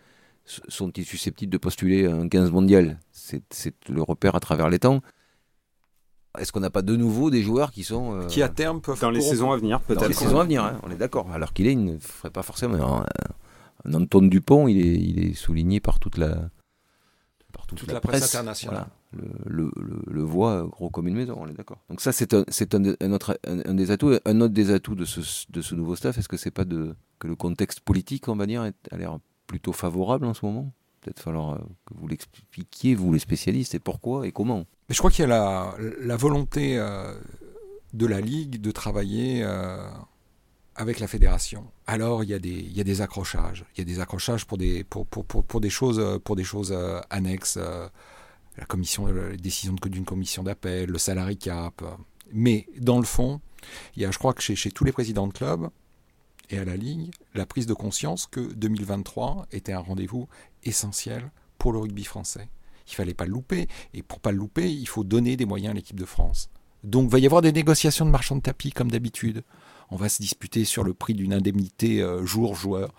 sont-ils 0.44 1.04
susceptibles 1.04 1.52
de 1.52 1.58
postuler 1.58 2.06
un 2.06 2.28
15 2.28 2.50
mondial? 2.50 2.98
C'est 3.10 3.74
le 3.88 4.02
repère 4.02 4.34
à 4.34 4.40
travers 4.40 4.68
les 4.68 4.78
temps. 4.78 5.00
Est-ce 6.38 6.50
qu'on 6.50 6.60
n'a 6.60 6.70
pas 6.70 6.82
de 6.82 6.96
nouveau 6.96 7.30
des 7.30 7.42
joueurs 7.42 7.72
qui 7.72 7.84
sont. 7.84 8.14
Euh, 8.14 8.26
qui 8.26 8.42
à 8.42 8.48
terme 8.48 8.80
peuvent. 8.80 9.00
Dans 9.00 9.10
les 9.10 9.20
saisons 9.20 9.52
à 9.52 9.56
venir, 9.56 9.80
peut-être. 9.80 10.00
Dans 10.00 10.08
les 10.08 10.14
saisons 10.14 10.40
à 10.40 10.44
venir, 10.44 10.64
hein, 10.64 10.80
on 10.82 10.90
est 10.90 10.96
d'accord. 10.96 11.30
Alors 11.32 11.52
qu'il 11.52 11.66
est, 11.66 11.72
il 11.72 11.84
ne 11.84 11.98
ferait 11.98 12.30
pas 12.30 12.42
forcément. 12.42 13.04
Antoine 13.92 14.30
Dupont, 14.30 14.68
il 14.68 14.78
est, 14.78 14.94
il 14.94 15.24
est 15.24 15.34
souligné 15.34 15.80
par 15.80 15.98
toute 15.98 16.16
la, 16.16 16.48
par 17.52 17.66
toute, 17.66 17.90
la, 17.90 18.00
presse, 18.00 18.22
internationale. 18.22 18.86
Le, 19.12 19.70
le, 19.76 20.02
le, 20.06 20.22
voit 20.22 20.64
gros 20.64 20.88
comme 20.88 21.08
une 21.08 21.14
maison, 21.16 21.36
on 21.38 21.46
est 21.48 21.52
d'accord. 21.52 21.78
Donc 21.90 22.00
ça, 22.00 22.12
c'est 22.12 22.32
un, 22.32 22.44
c'est 22.48 22.74
un, 22.74 22.82
un, 23.00 23.12
autre, 23.12 23.38
un, 23.44 23.74
des 23.74 23.90
atouts. 23.90 24.18
Un 24.24 24.40
autre 24.40 24.54
des 24.54 24.70
atouts 24.70 24.94
de 24.94 25.04
ce, 25.04 25.20
de 25.50 25.60
ce 25.60 25.74
nouveau 25.74 25.96
staff, 25.96 26.16
est-ce 26.16 26.28
que 26.28 26.36
c'est 26.36 26.50
pas 26.50 26.64
de, 26.64 26.94
que 27.18 27.26
le 27.26 27.36
contexte 27.36 27.80
politique, 27.80 28.28
on 28.28 28.36
va 28.36 28.46
dire, 28.46 28.62
a 28.62 28.96
l'air 28.96 29.18
plutôt 29.46 29.72
favorable 29.72 30.26
en 30.26 30.34
ce 30.34 30.44
moment? 30.46 30.72
Peut-être 31.00 31.20
falloir 31.20 31.58
que 31.84 31.94
vous 31.94 32.06
l'expliquiez, 32.06 32.94
vous 32.94 33.12
les 33.12 33.18
spécialistes, 33.18 33.74
et 33.74 33.80
pourquoi 33.80 34.26
et 34.26 34.32
comment? 34.32 34.66
Mais 34.92 34.94
je 34.94 35.00
crois 35.00 35.10
qu'il 35.10 35.26
y 35.26 35.32
a 35.32 35.74
la, 36.02 36.16
volonté 36.16 36.76
de 37.94 38.06
la 38.06 38.20
Ligue 38.20 38.60
de 38.60 38.70
travailler 38.70 39.42
avec 40.74 41.00
la 41.00 41.06
fédération. 41.06 41.64
Alors 41.86 42.22
il 42.24 42.28
y 42.28 42.34
a 42.34 42.38
des, 42.38 43.00
accrochages. 43.00 43.64
Il 43.74 43.78
y 43.78 43.80
a 43.80 43.84
des 43.86 44.00
accrochages 44.00 44.44
pour 44.44 44.58
des, 44.58 44.84
choses, 45.70 46.76
annexes 47.08 47.56
la 47.56 48.66
commission, 48.66 49.06
la 49.06 49.34
décision 49.34 49.74
d'une 49.82 50.04
commission 50.04 50.42
d'appel, 50.42 50.90
le 50.90 50.98
salary 50.98 51.38
cap. 51.38 51.82
Mais 52.30 52.66
dans 52.78 52.98
le 52.98 53.06
fond, 53.06 53.40
il 53.96 54.02
y 54.02 54.04
a, 54.04 54.10
je 54.10 54.18
crois 54.18 54.34
que 54.34 54.42
chez, 54.42 54.56
chez 54.56 54.70
tous 54.70 54.84
les 54.84 54.92
présidents 54.92 55.26
de 55.26 55.32
club 55.32 55.70
et 56.50 56.58
à 56.58 56.66
la 56.66 56.76
Ligue, 56.76 57.14
la 57.32 57.46
prise 57.46 57.64
de 57.64 57.72
conscience 57.72 58.26
que 58.26 58.40
2023 58.40 59.46
était 59.52 59.72
un 59.72 59.78
rendez-vous 59.80 60.28
essentiel 60.64 61.30
pour 61.56 61.72
le 61.72 61.78
rugby 61.78 62.04
français. 62.04 62.50
Il 62.92 62.94
fallait 62.94 63.14
pas 63.14 63.24
le 63.24 63.32
louper. 63.32 63.68
Et 63.94 64.02
pour 64.02 64.20
pas 64.20 64.32
le 64.32 64.38
louper, 64.38 64.70
il 64.70 64.86
faut 64.86 65.04
donner 65.04 65.36
des 65.36 65.46
moyens 65.46 65.72
à 65.72 65.74
l'équipe 65.74 65.98
de 65.98 66.04
France. 66.04 66.50
Donc, 66.84 67.04
il 67.04 67.10
va 67.10 67.18
y 67.18 67.26
avoir 67.26 67.42
des 67.42 67.52
négociations 67.52 68.04
de 68.04 68.10
marchands 68.10 68.36
de 68.36 68.42
tapis, 68.42 68.72
comme 68.72 68.90
d'habitude. 68.90 69.42
On 69.90 69.96
va 69.96 70.08
se 70.08 70.20
disputer 70.22 70.64
sur 70.64 70.84
le 70.84 70.94
prix 70.94 71.14
d'une 71.14 71.32
indemnité 71.34 72.00
euh, 72.00 72.24
jour-joueur 72.24 72.94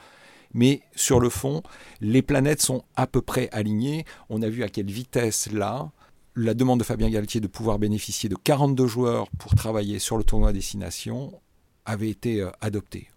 mais 0.53 0.81
sur 0.95 1.19
le 1.19 1.29
fond, 1.29 1.63
les 1.99 2.21
planètes 2.21 2.61
sont 2.61 2.83
à 2.95 3.07
peu 3.07 3.21
près 3.21 3.49
alignées. 3.51 4.05
On 4.29 4.41
a 4.41 4.49
vu 4.49 4.63
à 4.63 4.69
quelle 4.69 4.91
vitesse 4.91 5.51
là, 5.51 5.91
la 6.35 6.53
demande 6.53 6.79
de 6.79 6.83
Fabien 6.83 7.09
Galtier 7.09 7.41
de 7.41 7.47
pouvoir 7.47 7.79
bénéficier 7.79 8.29
de 8.29 8.35
42 8.35 8.87
joueurs 8.87 9.29
pour 9.37 9.55
travailler 9.55 9.99
sur 9.99 10.17
le 10.17 10.23
tournoi 10.23 10.53
Destination 10.53 11.39
avait 11.85 12.09
été 12.09 12.41
euh, 12.41 12.51
adoptée. 12.61 13.09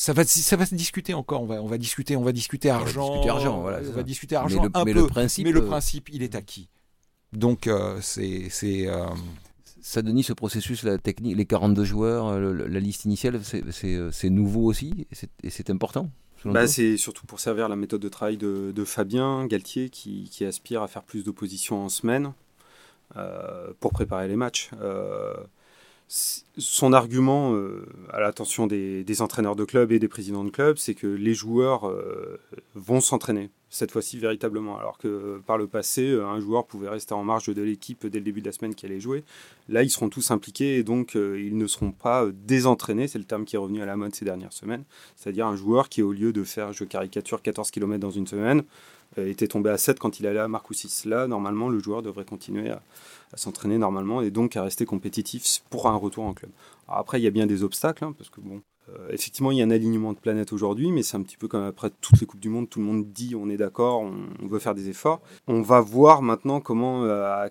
Ça 0.00 0.12
va, 0.12 0.24
ça 0.24 0.56
va 0.56 0.64
se 0.64 0.74
discuter 0.76 1.12
encore. 1.12 1.42
On 1.42 1.46
va, 1.46 1.60
on 1.62 1.66
va 1.66 1.76
discuter, 1.76 2.16
on 2.16 2.22
va 2.22 2.32
discuter 2.32 2.70
argent. 2.70 3.02
On 3.04 3.10
va 3.10 3.14
discuter 3.16 3.30
argent, 3.30 3.60
voilà, 3.60 3.80
on 3.86 3.92
va 3.92 4.02
discuter 4.04 4.36
argent 4.36 4.62
mais 4.62 4.68
le, 4.68 4.70
un 4.74 4.84
mais 4.84 4.92
peu. 4.94 5.00
Le 5.00 5.06
principe, 5.08 5.44
mais 5.44 5.52
le 5.52 5.62
euh, 5.62 5.66
principe, 5.66 6.08
il 6.12 6.22
est 6.22 6.34
acquis. 6.36 6.68
Donc 7.32 7.66
euh, 7.66 7.98
c'est, 8.00 8.48
c'est. 8.48 8.86
euh, 8.88 9.04
Ça, 9.80 10.00
Denis, 10.02 10.22
ce 10.22 10.32
processus, 10.32 10.82
la 10.84 10.98
technique, 10.98 11.36
les 11.36 11.46
42 11.46 11.84
joueurs, 11.84 12.26
euh, 12.28 12.52
le- 12.52 12.66
la 12.68 12.80
liste 12.80 13.04
initiale, 13.06 13.40
c'est- 13.42 13.64
c'est 13.72 13.94
euh, 13.94 14.10
c'est 14.12 14.30
nouveau 14.30 14.64
aussi 14.64 15.06
et 15.10 15.14
c'est- 15.14 15.30
et 15.42 15.50
c'est 15.50 15.68
important. 15.70 16.08
Bah, 16.44 16.68
c'est 16.68 16.96
surtout 16.96 17.26
pour 17.26 17.40
servir 17.40 17.68
la 17.68 17.74
méthode 17.76 18.00
de 18.00 18.08
travail 18.08 18.36
de, 18.36 18.70
de 18.72 18.84
Fabien 18.84 19.46
Galtier 19.46 19.88
qui, 19.90 20.28
qui 20.30 20.44
aspire 20.44 20.82
à 20.82 20.88
faire 20.88 21.02
plus 21.02 21.24
d'opposition 21.24 21.84
en 21.84 21.88
semaine 21.88 22.32
euh, 23.16 23.72
pour 23.80 23.92
préparer 23.92 24.28
les 24.28 24.36
matchs. 24.36 24.70
Son 26.08 26.94
argument 26.94 27.54
euh, 27.54 27.86
à 28.10 28.20
l'attention 28.20 28.66
des, 28.66 29.04
des 29.04 29.20
entraîneurs 29.20 29.56
de 29.56 29.64
club 29.64 29.92
et 29.92 29.98
des 29.98 30.08
présidents 30.08 30.44
de 30.44 30.50
club, 30.50 30.78
c'est 30.78 30.94
que 30.94 31.06
les 31.06 31.34
joueurs 31.34 31.86
euh, 31.86 32.40
vont 32.74 33.00
s'entraîner 33.00 33.50
cette 33.70 33.90
fois-ci 33.90 34.18
véritablement, 34.18 34.78
alors 34.78 34.96
que 34.98 35.40
par 35.46 35.58
le 35.58 35.66
passé, 35.66 36.08
euh, 36.08 36.26
un 36.26 36.40
joueur 36.40 36.66
pouvait 36.66 36.88
rester 36.88 37.14
en 37.14 37.24
marge 37.24 37.52
de 37.52 37.62
l'équipe 37.62 38.06
dès 38.06 38.18
le 38.18 38.24
début 38.24 38.40
de 38.40 38.46
la 38.46 38.52
semaine 38.52 38.74
qui 38.74 38.86
allait 38.86 39.00
jouer. 39.00 39.24
Là, 39.68 39.82
ils 39.82 39.90
seront 39.90 40.08
tous 40.08 40.30
impliqués 40.30 40.78
et 40.78 40.82
donc 40.82 41.16
euh, 41.16 41.40
ils 41.40 41.56
ne 41.56 41.66
seront 41.66 41.90
pas 41.90 42.24
euh, 42.24 42.32
désentraînés, 42.46 43.08
c'est 43.08 43.18
le 43.18 43.24
terme 43.24 43.44
qui 43.44 43.56
est 43.56 43.58
revenu 43.58 43.82
à 43.82 43.86
la 43.86 43.96
mode 43.96 44.14
ces 44.14 44.24
dernières 44.24 44.52
semaines. 44.52 44.84
C'est-à-dire 45.16 45.46
un 45.46 45.56
joueur 45.56 45.88
qui, 45.88 46.02
au 46.02 46.12
lieu 46.12 46.32
de 46.32 46.44
faire, 46.44 46.72
je 46.72 46.84
caricature, 46.84 47.42
14 47.42 47.70
km 47.70 48.00
dans 48.00 48.10
une 48.10 48.26
semaine, 48.26 48.62
était 49.16 49.48
tombé 49.48 49.70
à 49.70 49.78
7 49.78 49.98
quand 49.98 50.20
il 50.20 50.26
allait 50.26 50.38
à 50.38 50.48
Marcoussis. 50.48 51.08
Là, 51.08 51.26
normalement, 51.26 51.68
le 51.68 51.80
joueur 51.80 52.02
devrait 52.02 52.26
continuer 52.26 52.70
à, 52.70 52.82
s'entraîner 53.34 53.78
normalement 53.78 54.22
et 54.22 54.30
donc 54.30 54.56
à 54.56 54.62
rester 54.62 54.84
compétitif 54.84 55.62
pour 55.70 55.88
un 55.88 55.96
retour 55.96 56.24
en 56.24 56.34
club. 56.34 56.50
Après, 56.88 57.18
il 57.18 57.24
y 57.24 57.26
a 57.26 57.30
bien 57.30 57.46
des 57.46 57.64
obstacles, 57.64 58.04
hein, 58.04 58.14
parce 58.16 58.30
que 58.30 58.40
bon, 58.40 58.62
effectivement, 59.10 59.50
il 59.50 59.58
y 59.58 59.62
a 59.62 59.64
un 59.64 59.70
alignement 59.70 60.12
de 60.12 60.18
planètes 60.18 60.52
aujourd'hui, 60.52 60.92
mais 60.92 61.02
c'est 61.02 61.16
un 61.16 61.22
petit 61.22 61.36
peu 61.36 61.48
comme 61.48 61.64
après 61.64 61.90
toutes 62.00 62.20
les 62.20 62.26
Coupes 62.26 62.40
du 62.40 62.48
Monde, 62.48 62.68
tout 62.68 62.78
le 62.78 62.84
monde 62.84 63.10
dit 63.12 63.34
on 63.34 63.48
est 63.48 63.56
d'accord, 63.56 64.00
on, 64.00 64.14
on 64.42 64.46
veut 64.46 64.58
faire 64.58 64.74
des 64.74 64.88
efforts. 64.88 65.20
On 65.46 65.62
va 65.62 65.80
voir 65.80 66.22
maintenant 66.22 66.60
comment, 66.60 67.04
euh, 67.04 67.24
à, 67.24 67.48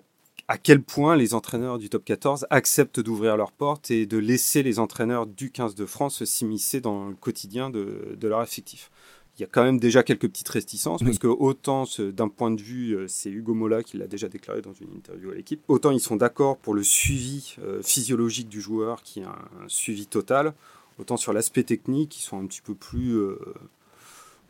à 0.48 0.58
quel 0.58 0.82
point 0.82 1.16
les 1.16 1.34
entraîneurs 1.34 1.78
du 1.78 1.90
top 1.90 2.04
14 2.04 2.46
acceptent 2.50 3.00
d'ouvrir 3.00 3.36
leurs 3.36 3.52
portes 3.52 3.90
et 3.90 4.06
de 4.06 4.16
laisser 4.18 4.62
les 4.62 4.78
entraîneurs 4.78 5.26
du 5.26 5.50
15 5.50 5.74
de 5.74 5.86
France 5.86 6.24
s'immiscer 6.24 6.80
dans 6.80 7.08
le 7.08 7.14
quotidien 7.14 7.70
de, 7.70 8.16
de 8.18 8.28
leur 8.28 8.42
effectif. 8.42 8.90
Il 9.38 9.42
y 9.42 9.44
a 9.44 9.48
quand 9.48 9.62
même 9.62 9.78
déjà 9.78 10.02
quelques 10.02 10.26
petites 10.28 10.48
réticences, 10.48 11.00
parce 11.04 11.20
que 11.20 11.28
autant 11.28 11.84
d'un 12.00 12.28
point 12.28 12.50
de 12.50 12.60
vue, 12.60 12.96
euh, 12.96 13.06
c'est 13.06 13.30
Hugo 13.30 13.54
Mola 13.54 13.84
qui 13.84 13.96
l'a 13.96 14.08
déjà 14.08 14.28
déclaré 14.28 14.62
dans 14.62 14.72
une 14.72 14.92
interview 14.96 15.30
à 15.30 15.34
l'équipe, 15.34 15.60
autant 15.68 15.92
ils 15.92 16.00
sont 16.00 16.16
d'accord 16.16 16.56
pour 16.56 16.74
le 16.74 16.82
suivi 16.82 17.54
euh, 17.62 17.80
physiologique 17.80 18.48
du 18.48 18.60
joueur, 18.60 19.02
qui 19.02 19.20
est 19.20 19.24
un, 19.24 19.38
un 19.62 19.68
suivi 19.68 20.08
total, 20.08 20.54
autant 20.98 21.16
sur 21.16 21.32
l'aspect 21.32 21.62
technique, 21.64 22.18
ils 22.18 22.22
sont 22.22 22.40
un 22.40 22.46
petit 22.46 22.60
peu 22.62 22.74
plus 22.74 23.12
euh, 23.16 23.38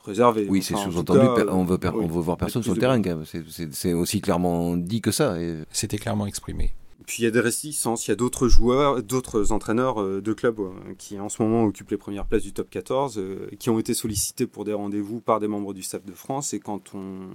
réservés. 0.05 0.47
Oui, 0.49 0.63
c'est 0.63 0.75
Enfin, 0.75 0.91
sous-entendu, 0.91 1.21
on, 1.51 1.65
veut 1.65 1.79
on 1.95 2.07
veut 2.07 2.21
voir 2.21 2.37
personne 2.37 2.63
sur 2.63 2.75
le 2.75 2.81
terrain. 2.81 3.01
quand 3.03 3.17
même. 3.17 3.25
C'est- 3.73 3.93
aussi 3.93 4.21
clairement 4.21 4.77
dit 4.77 5.01
que 5.01 5.11
ça. 5.11 5.41
et- 5.41 5.65
C'était 5.71 5.99
clairement 5.99 6.27
exprimé. 6.27 6.73
Puis 7.07 7.23
il 7.23 7.25
y 7.25 7.29
a 7.29 7.31
des 7.31 7.41
réticences, 7.41 8.07
il 8.07 8.11
y 8.11 8.13
a 8.13 8.17
d'autres 8.17 8.49
joueurs, 8.49 9.03
d'autres 9.03 9.53
entraîneurs 9.53 9.99
euh, 10.03 10.21
de 10.21 10.33
clubs 10.35 10.61
euh, 10.61 10.71
qui 10.99 11.19
en 11.19 11.31
ce 11.31 11.43
moment 11.43 11.65
occupent 11.65 11.91
les 11.91 11.97
premières 11.97 12.27
places 12.27 12.43
du 12.43 12.53
top 12.53 12.69
14, 12.69 13.17
euh, 13.17 13.49
qui 13.59 13.71
ont 13.71 13.79
été 13.79 13.95
sollicités 13.95 14.47
pour 14.47 14.67
des 14.67 14.75
rendez-vous 14.75 15.21
par 15.21 15.41
des 15.41 15.49
membres 15.49 15.73
du 15.73 15.83
staff 15.83 16.05
de 16.05 16.13
France 16.13 16.53
et 16.53 16.61
quand 16.61 16.95
on 16.95 17.29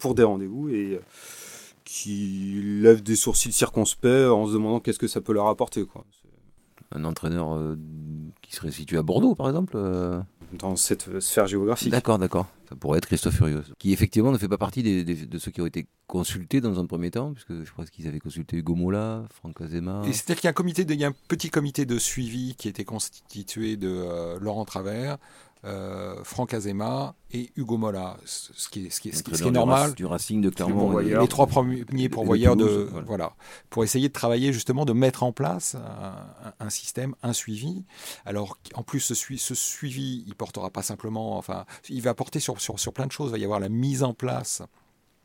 pour 0.00 0.16
des 0.16 0.24
rendez-vous 0.24 0.68
et 0.70 0.94
euh, 0.96 1.00
qui 1.84 2.60
lèvent 2.82 3.04
des 3.04 3.14
sourcils 3.14 3.52
circonspects 3.52 4.04
en 4.06 4.46
se 4.48 4.52
demandant 4.52 4.80
qu'est-ce 4.80 4.98
que 4.98 5.06
ça 5.08 5.20
peut 5.20 5.32
leur 5.32 5.46
apporter 5.46 5.84
quoi. 5.84 6.04
Un 6.92 7.04
entraîneur 7.04 7.54
euh, 7.54 7.76
qui 8.42 8.54
serait 8.56 8.72
situé 8.72 8.96
à 8.98 9.02
Bordeaux, 9.02 9.34
par 9.36 9.48
exemple. 9.48 9.74
euh, 9.76 10.20
Dans 10.58 10.74
cette 10.76 11.20
sphère 11.20 11.46
géographique. 11.46 11.90
D'accord, 11.92 12.18
d'accord. 12.18 12.46
Ça 12.68 12.74
pourrait 12.76 12.98
être 12.98 13.06
Christophe 13.06 13.34
Furios, 13.36 13.62
qui 13.78 13.92
effectivement 13.92 14.32
ne 14.32 14.38
fait 14.38 14.48
pas 14.48 14.58
partie 14.58 14.82
des, 14.82 15.04
des- 15.04 15.26
de 15.26 15.38
ceux 15.38 15.50
qui 15.52 15.60
ont 15.60 15.66
été 15.66 15.86
consultés 16.08 16.60
dans 16.60 16.78
un 16.80 16.86
premier 16.86 17.10
temps, 17.10 17.32
puisque 17.32 17.64
je 17.64 17.70
crois 17.72 17.84
qu'ils 17.86 18.06
avaient 18.08 18.18
consulté 18.20 18.56
Hugo 18.56 18.74
Mola, 18.74 19.24
Franck 19.32 19.60
Azema. 19.60 20.02
Et 20.06 20.12
c'est-à-dire 20.12 20.36
qu'il 20.36 20.44
y 20.44 20.48
a 20.48 20.50
un 20.50 20.54
comité, 20.54 20.84
de, 20.84 20.94
il 20.94 21.00
y 21.00 21.04
a 21.04 21.08
un 21.08 21.14
petit 21.28 21.50
comité 21.50 21.84
de 21.86 21.98
suivi 21.98 22.54
qui 22.56 22.68
était 22.68 22.84
constitué 22.84 23.76
de 23.76 23.88
euh, 23.88 24.38
Laurent 24.40 24.64
Travers, 24.64 25.18
euh, 25.64 26.22
Franck 26.24 26.54
Azema 26.54 27.14
et 27.32 27.50
Hugo 27.56 27.76
Mola, 27.76 28.16
ce 28.24 28.68
qui 28.70 28.86
est, 28.86 28.90
ce 28.90 29.00
qui 29.00 29.10
est, 29.10 29.12
ce 29.12 29.22
qui 29.22 29.30
est- 29.30 29.34
ce 29.34 29.42
qui 29.42 29.48
est 29.48 29.50
entraîneur 29.50 29.52
du 29.64 29.68
normal. 29.70 29.94
Du 29.94 30.06
Racing 30.06 30.40
de 30.40 30.48
Clermont. 30.50 30.96
Les 30.98 31.28
trois 31.28 31.46
premiers 31.46 32.08
pourvoyeurs 32.08 32.56
de, 32.56 32.88
voilà. 32.90 33.06
voilà. 33.06 33.32
pour 33.68 33.84
essayer 33.84 34.08
de 34.08 34.12
travailler 34.12 34.52
justement 34.52 34.84
de 34.84 34.92
mettre 34.92 35.22
en 35.22 35.32
place 35.32 35.76
un, 36.60 36.70
système, 36.70 37.14
un 37.22 37.32
suivi. 37.34 37.84
Alors 38.24 38.56
en 38.74 38.82
plus 38.82 39.00
ce, 39.00 39.14
sui- 39.14 39.38
ce 39.38 39.54
suivi, 39.54 40.24
il 40.26 40.34
portera 40.34 40.70
pas 40.70 40.82
simplement, 40.82 41.36
enfin, 41.36 41.66
il 41.88 42.00
va 42.02 42.14
porter 42.14 42.40
sur, 42.40 42.60
sur, 42.60 42.78
sur 42.80 42.92
plein 42.92 43.06
de 43.06 43.12
choses. 43.12 43.28
Il 43.28 43.32
va 43.32 43.38
y 43.38 43.44
avoir 43.44 43.60
la 43.60 43.68
mise 43.68 44.02
en 44.02 44.14
place 44.14 44.62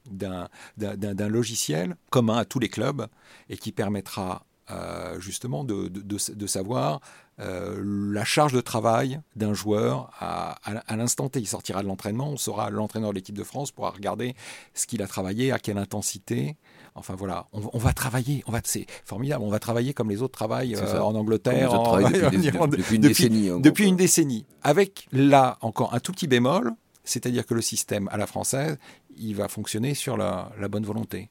d'un 0.10 0.50
d'un- 0.78 0.96
d'un- 0.98 1.16
d'un 1.16 1.28
logiciel 1.30 1.96
commun 2.12 2.38
à 2.38 2.46
tous 2.46 2.60
les 2.60 2.70
clubs 2.70 3.08
et 3.50 3.58
qui 3.58 3.72
permettra 3.72 4.46
euh, 4.72 5.20
justement 5.20 5.64
de, 5.64 5.88
de, 5.88 6.02
de- 6.02 6.34
de 6.34 6.48
savoir 6.48 7.00
euh, 7.40 7.82
la 8.14 8.24
charge 8.24 8.54
de 8.54 8.62
travail 8.62 9.20
d'un 9.36 9.54
joueur 9.54 10.10
à, 10.20 10.58
à, 10.64 10.78
à 10.88 10.96
l'instant 10.96 11.28
T. 11.30 11.40
Il 11.40 11.48
sortira 11.48 11.84
de 11.84 11.88
l'entraînement, 11.88 12.30
on 12.30 12.38
saura, 12.38 12.70
l'entraîneur 12.70 13.10
de 13.12 13.16
l'équipe 13.16 13.38
de 13.38 13.44
France 13.44 13.72
pourra 13.72 13.92
regarder 13.92 14.36
ce 14.74 14.88
qu'il 14.88 15.02
a 15.02 15.08
travaillé, 15.08 15.52
à 15.52 15.60
quelle 15.60 15.78
intensité. 15.78 16.56
Enfin 16.96 17.14
voilà, 17.16 17.48
on, 17.52 17.62
on 17.74 17.78
va 17.78 17.92
travailler, 17.94 18.42
on 18.48 18.52
va, 18.52 18.62
c'est 18.64 18.86
formidable, 19.04 19.44
on 19.44 19.50
va 19.50 19.60
travailler 19.60 19.94
comme 19.94 20.10
les 20.10 20.22
autres 20.22 20.34
travaillent 20.38 20.76
euh, 20.76 21.00
en 21.02 21.14
Angleterre, 21.16 21.74
en- 21.74 21.98
depuis, 22.10 22.38
des- 22.52 22.58
en- 22.58 22.68
depuis 22.68 22.96
une 22.96 23.02
depuis- 23.02 23.30
décennie. 23.30 23.52
en 23.52 23.60
depuis 23.60 23.88
une 23.88 23.96
décennie. 23.98 24.46
Avec 24.64 25.08
là 25.12 25.58
encore 25.62 25.94
un 25.94 26.00
tout 26.00 26.12
petit 26.14 26.28
bémol, 26.28 26.72
c'est-à-dire 27.04 27.46
que 27.46 27.54
le 27.54 27.62
système 27.62 28.08
à 28.12 28.18
la 28.18 28.26
française, 28.28 28.78
il 29.18 29.36
va 29.36 29.48
fonctionner 29.48 29.94
sur 29.94 30.18
la, 30.18 30.52
la 30.60 30.68
bonne 30.70 30.86
volonté. 30.86 31.30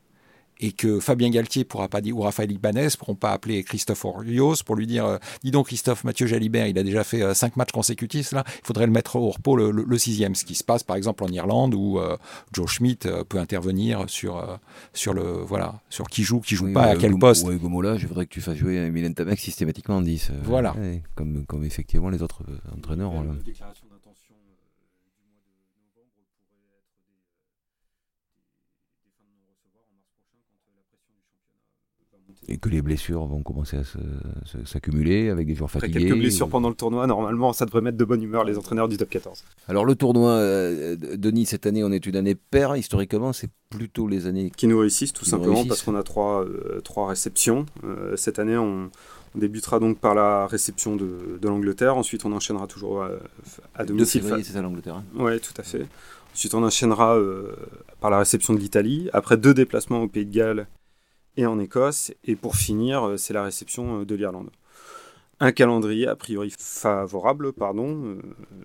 Et 0.60 0.70
que 0.72 1.00
Fabien 1.00 1.30
Galtier 1.30 1.64
pourra 1.64 1.88
pas 1.88 2.00
dire, 2.00 2.16
ou 2.16 2.20
Raphaël 2.20 2.50
Ibanez 2.52 2.88
pourront 2.96 3.16
pas 3.16 3.32
appeler 3.32 3.64
Christophe 3.64 4.04
Orios 4.04 4.54
pour 4.64 4.76
lui 4.76 4.86
dire, 4.86 5.04
euh, 5.04 5.18
dis 5.42 5.50
donc 5.50 5.66
Christophe, 5.66 6.04
Mathieu 6.04 6.26
Jalibert, 6.28 6.68
il 6.68 6.78
a 6.78 6.84
déjà 6.84 7.02
fait 7.02 7.22
euh, 7.22 7.34
cinq 7.34 7.56
matchs 7.56 7.72
consécutifs 7.72 8.30
là, 8.30 8.44
il 8.46 8.66
faudrait 8.66 8.86
le 8.86 8.92
mettre 8.92 9.16
au 9.16 9.30
repos 9.30 9.56
le, 9.56 9.72
le- 9.72 9.82
le 9.86 9.98
sixième, 9.98 10.34
ce 10.36 10.44
qui 10.44 10.54
se 10.54 10.62
passe 10.62 10.84
par 10.84 10.94
exemple 10.96 11.24
en 11.24 11.28
Irlande 11.28 11.74
où 11.74 11.98
euh, 11.98 12.16
Joe 12.52 12.70
Schmidt 12.70 13.08
euh, 13.08 13.24
peut 13.24 13.38
intervenir 13.38 14.04
sur 14.08 14.36
euh, 14.38 14.56
sur 14.92 15.12
le 15.12 15.22
voilà 15.22 15.80
sur 15.90 16.06
qui 16.06 16.22
joue, 16.22 16.40
qui 16.40 16.54
joue 16.54 16.66
Oui, 16.66 16.72
pas, 16.72 16.84
à 16.84 16.96
quel 16.96 17.10
Hugo- 17.10 17.18
poste. 17.18 17.44
ouais, 17.46 17.54
Hugo 17.56 17.68
Mola, 17.68 17.96
je 17.98 18.06
voudrais 18.06 18.24
que 18.26 18.30
tu 18.32 18.40
fasses 18.40 18.56
jouer 18.56 18.88
Milan 18.90 19.12
Tamek 19.12 19.38
systématiquement 19.40 19.96
en 19.96 20.02
10. 20.02 20.30
euh, 20.30 20.34
Voilà. 20.44 20.72
ouais, 20.76 21.02
comme, 21.16 21.44
comme 21.46 21.64
effectivement 21.64 22.10
les 22.10 22.22
autres 22.22 22.42
entraîneurs. 22.76 23.12
La 23.12 23.18
ont 23.18 23.22
le- 23.24 23.42
déclaration 23.42 23.86
d'intention 23.90 24.34
euh, 24.38 24.54
du 25.18 25.26
mois 25.26 25.42
de 25.42 25.50
novembre 25.82 26.22
pourrait 26.46 26.78
être 26.78 26.94
des, 27.10 27.18
des 29.04 29.12
fins 29.18 29.26
de 29.26 29.34
non-recevoir 29.34 29.84
en 29.90 29.94
mars 29.98 30.08
prochain 30.14 30.38
quand 30.48 30.58
euh, 30.68 30.78
la 30.78 30.84
pression 30.88 31.12
du 31.14 31.22
championnat 31.26 31.66
va 32.12 32.18
monter. 32.22 32.33
Et 32.46 32.58
que 32.58 32.68
les 32.68 32.82
blessures 32.82 33.24
vont 33.26 33.42
commencer 33.42 33.78
à 33.78 33.82
s'accumuler 34.64 35.30
avec 35.30 35.46
des 35.46 35.54
joueurs 35.54 35.70
Après 35.70 35.88
fatigués. 35.88 36.06
quelques 36.08 36.18
blessures 36.18 36.48
pendant 36.48 36.68
le 36.68 36.74
tournoi, 36.74 37.06
normalement, 37.06 37.52
ça 37.52 37.64
devrait 37.64 37.80
mettre 37.80 37.96
de 37.96 38.04
bonne 38.04 38.22
humeur 38.22 38.44
les 38.44 38.58
entraîneurs 38.58 38.88
du 38.88 38.96
top 38.96 39.08
14. 39.08 39.44
Alors 39.68 39.84
le 39.84 39.94
tournoi, 39.94 40.30
euh, 40.32 40.96
Denis, 41.16 41.46
cette 41.46 41.66
année, 41.66 41.82
on 41.84 41.90
est 41.92 42.04
une 42.06 42.16
année 42.16 42.34
paire. 42.34 42.76
Historiquement, 42.76 43.32
c'est 43.32 43.50
plutôt 43.70 44.06
les 44.08 44.26
années 44.26 44.50
Qui 44.56 44.66
nous 44.66 44.78
réussissent 44.78 45.12
tout 45.12 45.24
simplement 45.24 45.54
réussissent. 45.54 45.68
parce 45.68 45.82
qu'on 45.82 45.94
a 45.94 46.02
trois, 46.02 46.44
euh, 46.44 46.80
trois 46.82 47.08
réceptions. 47.08 47.66
Euh, 47.84 48.14
cette 48.16 48.38
année, 48.38 48.56
on, 48.58 48.90
on 49.34 49.38
débutera 49.38 49.78
donc 49.80 49.98
par 49.98 50.14
la 50.14 50.46
réception 50.46 50.96
de, 50.96 51.38
de 51.40 51.48
l'Angleterre. 51.48 51.96
Ensuite, 51.96 52.24
on 52.26 52.32
enchaînera 52.32 52.66
toujours 52.66 53.02
à, 53.04 53.10
à 53.74 53.84
2 53.84 53.94
domicile. 53.94 54.22
c'est 54.44 54.52
ça 54.52 54.62
l'Angleterre. 54.62 54.96
hein 54.96 55.04
Ouais, 55.22 55.38
tout 55.38 55.54
à 55.56 55.62
fait. 55.62 55.86
Ensuite, 56.34 56.54
on 56.54 56.62
enchaînera 56.62 57.16
par 58.00 58.10
la 58.10 58.18
réception 58.18 58.52
de 58.54 58.58
l'Italie. 58.58 59.08
Après 59.12 59.36
deux 59.36 59.54
déplacements 59.54 60.02
au 60.02 60.08
Pays 60.08 60.26
de 60.26 60.34
Galles 60.34 60.66
et 61.36 61.46
en 61.46 61.58
Écosse. 61.58 62.12
Et 62.24 62.36
pour 62.36 62.56
finir, 62.56 63.14
c'est 63.16 63.34
la 63.34 63.42
réception 63.42 64.02
de 64.02 64.14
l'Irlande 64.14 64.50
un 65.40 65.50
calendrier 65.50 66.06
a 66.06 66.14
priori 66.14 66.54
favorable, 66.56 67.52
pardon, 67.52 68.18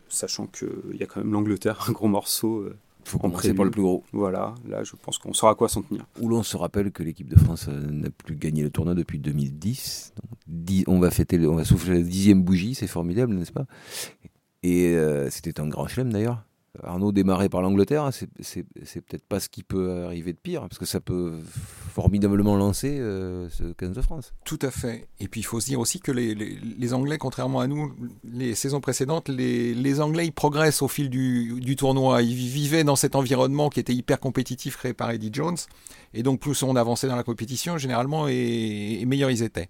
sachant 0.08 0.46
qu'il 0.46 0.96
y 0.98 1.04
a 1.04 1.08
quand 1.08 1.20
même 1.20 1.34
l'Angleterre, 1.34 1.84
un 1.90 1.92
gros 1.92 2.08
morceau 2.08 2.70
faut 3.10 3.20
commencer 3.20 3.54
par 3.54 3.66
le 3.66 3.72
plus 3.72 3.82
gros. 3.82 4.04
Voilà, 4.14 4.56
là 4.68 4.84
je 4.84 4.94
pense 4.96 5.18
qu'on 5.18 5.34
saura 5.34 5.54
à 5.54 5.56
quoi 5.56 5.68
s'en 5.68 5.82
tenir. 5.82 6.06
Où 6.20 6.30
l'on 6.30 6.44
se 6.44 6.56
rappelle 6.56 6.92
que 6.92 7.04
l'équipe 7.04 7.28
de 7.28 7.38
France 7.38 7.68
euh, 7.68 7.92
n'a 7.92 8.10
plus 8.10 8.36
gagné 8.36 8.64
le 8.64 8.70
tournoi 8.70 8.94
depuis 8.94 9.20
2010. 9.20 10.14
on 10.88 11.00
va 11.00 11.12
fêter, 11.12 11.46
on 11.48 11.56
va 11.56 11.66
souffler 11.66 11.96
la 11.96 12.02
dixième 12.02 12.44
bougie, 12.44 12.76
c'est 12.76 12.88
formidable, 12.88 13.34
n'est-ce 13.34 13.52
pas? 13.52 13.66
Et 14.64 14.90
euh, 14.90 15.30
c'était 15.30 15.60
un 15.60 15.68
grand 15.68 15.88
chelem 15.88 16.12
d'ailleurs. 16.12 16.44
Arnaud 16.84 17.12
démarré 17.12 17.50
par 17.50 17.62
l'Angleterre, 17.62 18.04
hein, 18.04 18.12
c'est 18.12 18.64
peut-être 19.02 19.26
pas 19.26 19.40
ce 19.40 19.50
qui 19.50 19.64
peut 19.64 20.04
arriver 20.06 20.34
de 20.34 20.38
pire, 20.38 20.62
parce 20.62 20.78
que 20.78 20.86
ça 20.86 21.00
peut 21.00 21.40
formidablement 21.44 22.56
lancer 22.56 22.98
euh, 23.00 23.50
ce 23.50 23.64
15 23.74 23.92
de 23.92 24.02
France. 24.02 24.34
Tout 24.46 24.60
à 24.62 24.72
fait. 24.72 25.08
Et 25.20 25.28
puis 25.28 25.42
il 25.42 25.44
faut 25.44 25.60
se 25.60 25.66
dire 25.66 25.80
aussi 25.80 26.00
que 26.00 26.12
les, 26.12 26.94
Anglais, 26.94 27.18
contrairement 27.18 27.60
à 27.60 27.68
nous, 27.68 27.94
les 28.24 28.56
saisons 28.56 28.82
précédentes, 28.82 29.30
les, 29.30 30.02
Anglais 30.02 30.28
ils 30.28 30.32
progressent 30.32 30.82
au 30.82 30.88
fil 30.88 31.10
du, 31.10 31.76
tournoi. 31.76 32.22
Ils 32.22 32.36
vivaient 32.36 32.84
dans 32.84 32.96
cet 32.96 33.16
environnement 33.16 33.70
qui 33.70 33.80
était 33.80 33.94
hyper 33.94 34.20
compétitif 34.20 34.78
créé 34.78 34.94
par 34.94 35.12
Eddie 35.12 35.32
Jones, 35.34 35.58
et 36.14 36.24
donc 36.24 36.40
plus 36.40 36.62
on 36.64 36.76
avançait 36.76 37.08
dans 37.08 37.16
la 37.16 37.24
compétition, 37.24 37.78
généralement, 37.78 38.28
et, 38.28 39.00
et 39.02 39.06
meilleurs 39.06 39.32
ils 39.32 39.44
étaient. 39.44 39.70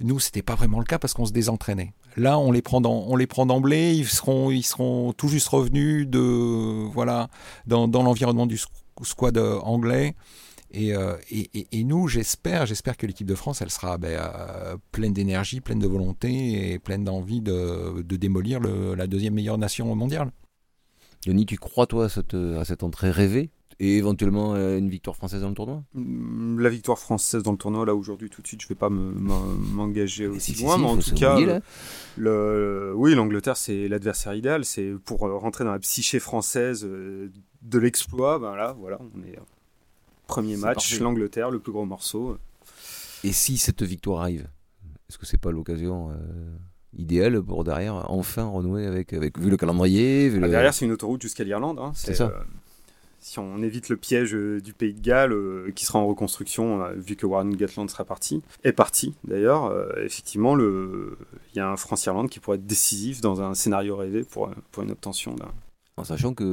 Nous, 0.00 0.20
c'était 0.20 0.42
pas 0.42 0.54
vraiment 0.54 0.78
le 0.78 0.84
cas 0.84 0.98
parce 0.98 1.14
qu'on 1.14 1.26
se 1.26 1.32
désentraînait. 1.32 1.94
Là, 2.16 2.38
on 2.38 2.52
les 2.52 2.62
prend 2.62 2.82
on 2.84 3.16
les 3.16 3.26
prend 3.26 3.46
d'emblée. 3.46 3.94
Ils 3.94 4.06
seront, 4.06 4.50
ils 4.50 4.62
seront 4.62 5.12
tout 5.12 5.28
juste 5.28 5.48
revenus 5.48 6.06
de, 6.06 6.18
voilà, 6.88 7.28
dans, 7.66 7.86
l'environnement 7.86 8.46
du 8.46 8.58
squad 9.02 9.38
euh, 9.38 9.58
anglais. 9.60 10.14
Euh, 10.74 11.16
et, 11.30 11.66
et, 11.72 11.84
nous, 11.84 12.08
j'espère, 12.08 12.66
j'espère 12.66 12.96
que 12.96 13.06
l'équipe 13.06 13.26
de 13.26 13.34
France, 13.34 13.62
elle 13.62 13.70
sera 13.70 13.96
ben, 13.96 14.18
euh, 14.18 14.76
pleine 14.92 15.12
d'énergie, 15.12 15.60
pleine 15.60 15.78
de 15.78 15.86
volonté 15.86 16.72
et 16.72 16.78
pleine 16.78 17.04
d'envie 17.04 17.40
de, 17.40 18.02
démolir 18.02 18.60
la 18.60 19.06
deuxième 19.06 19.34
meilleure 19.34 19.58
nation 19.58 19.94
mondiale. 19.94 20.30
Yannick, 21.24 21.48
tu 21.48 21.56
crois 21.56 21.86
toi 21.86 22.06
à 22.06 22.08
cette, 22.08 22.34
à 22.34 22.64
cette 22.64 22.82
entrée 22.82 23.10
rêvée? 23.10 23.50
Et 23.78 23.98
éventuellement 23.98 24.54
euh, 24.54 24.78
une 24.78 24.88
victoire 24.88 25.16
française 25.16 25.42
dans 25.42 25.48
le 25.48 25.54
tournoi? 25.54 25.82
Mm, 25.94 26.60
La 26.60 26.68
victoire 26.68 26.98
française 26.98 27.42
dans 27.42 27.52
le 27.52 27.58
tournoi, 27.58 27.84
là 27.84 27.94
aujourd'hui 27.94 28.30
tout 28.30 28.42
de 28.42 28.46
suite, 28.46 28.62
je 28.62 28.68
vais 28.68 28.74
pas 28.74 28.88
m'engager 28.88 30.26
aussi 30.26 30.54
loin, 30.54 30.78
mais 30.78 30.86
en 30.86 30.96
tout 30.96 31.14
cas, 31.14 31.38
le, 32.16 32.92
oui, 32.96 33.14
l'Angleterre 33.14 33.56
c'est 33.56 33.88
l'adversaire 33.88 34.34
idéal, 34.34 34.64
c'est 34.64 34.94
pour 35.04 35.26
euh, 35.26 35.36
rentrer 35.36 35.64
dans 35.64 35.72
la 35.72 35.78
psyché 35.78 36.18
française 36.18 36.84
euh, 36.84 37.30
de 37.62 37.78
l'exploit. 37.78 38.38
Ben 38.38 38.54
là, 38.54 38.74
voilà, 38.78 38.98
on 39.14 39.22
est 39.22 39.38
premier 40.26 40.56
match, 40.56 40.98
l'Angleterre, 41.00 41.50
le 41.50 41.60
plus 41.60 41.72
gros 41.72 41.84
morceau. 41.84 42.38
Et 43.24 43.32
si 43.32 43.58
cette 43.58 43.82
victoire 43.82 44.22
arrive, 44.22 44.48
est-ce 45.08 45.18
que 45.18 45.26
c'est 45.26 45.40
pas 45.40 45.50
l'occasion 45.50 46.10
idéale 46.96 47.42
pour 47.42 47.62
derrière 47.62 48.10
enfin 48.10 48.44
renouer 48.44 48.86
avec, 48.86 49.12
avec 49.12 49.38
vu 49.38 49.50
le 49.50 49.56
calendrier 49.56 50.28
vu 50.28 50.40
ah, 50.42 50.48
Derrière, 50.48 50.74
c'est 50.74 50.84
une 50.84 50.92
autoroute 50.92 51.22
jusqu'à 51.22 51.44
l'Irlande. 51.44 51.78
Hein, 51.78 51.92
c'est 51.94 52.14
ça 52.14 52.32
si 53.26 53.40
on 53.40 53.60
évite 53.60 53.88
le 53.88 53.96
piège 53.96 54.36
euh, 54.36 54.60
du 54.60 54.72
Pays 54.72 54.94
de 54.94 55.00
Galles, 55.00 55.32
euh, 55.32 55.72
qui 55.74 55.84
sera 55.84 55.98
en 55.98 56.06
reconstruction, 56.06 56.80
euh, 56.80 56.92
vu 56.92 57.16
que 57.16 57.26
Warren 57.26 57.56
Gatland 57.56 57.90
sera 57.90 58.04
parti, 58.04 58.40
est 58.62 58.72
parti 58.72 59.14
d'ailleurs, 59.26 59.74
effectivement, 59.98 60.56
il 60.56 61.16
y 61.56 61.58
a 61.58 61.68
un 61.68 61.76
France-Irlande 61.76 62.30
qui 62.30 62.38
pourrait 62.38 62.58
être 62.58 62.66
décisif 62.66 63.20
dans 63.20 63.42
un 63.42 63.54
scénario 63.54 63.96
rêvé 63.96 64.22
pour, 64.22 64.50
pour 64.70 64.84
une 64.84 64.92
obtention 64.92 65.34
d'un. 65.34 65.50
En 65.96 66.04
sachant 66.04 66.34
que. 66.34 66.44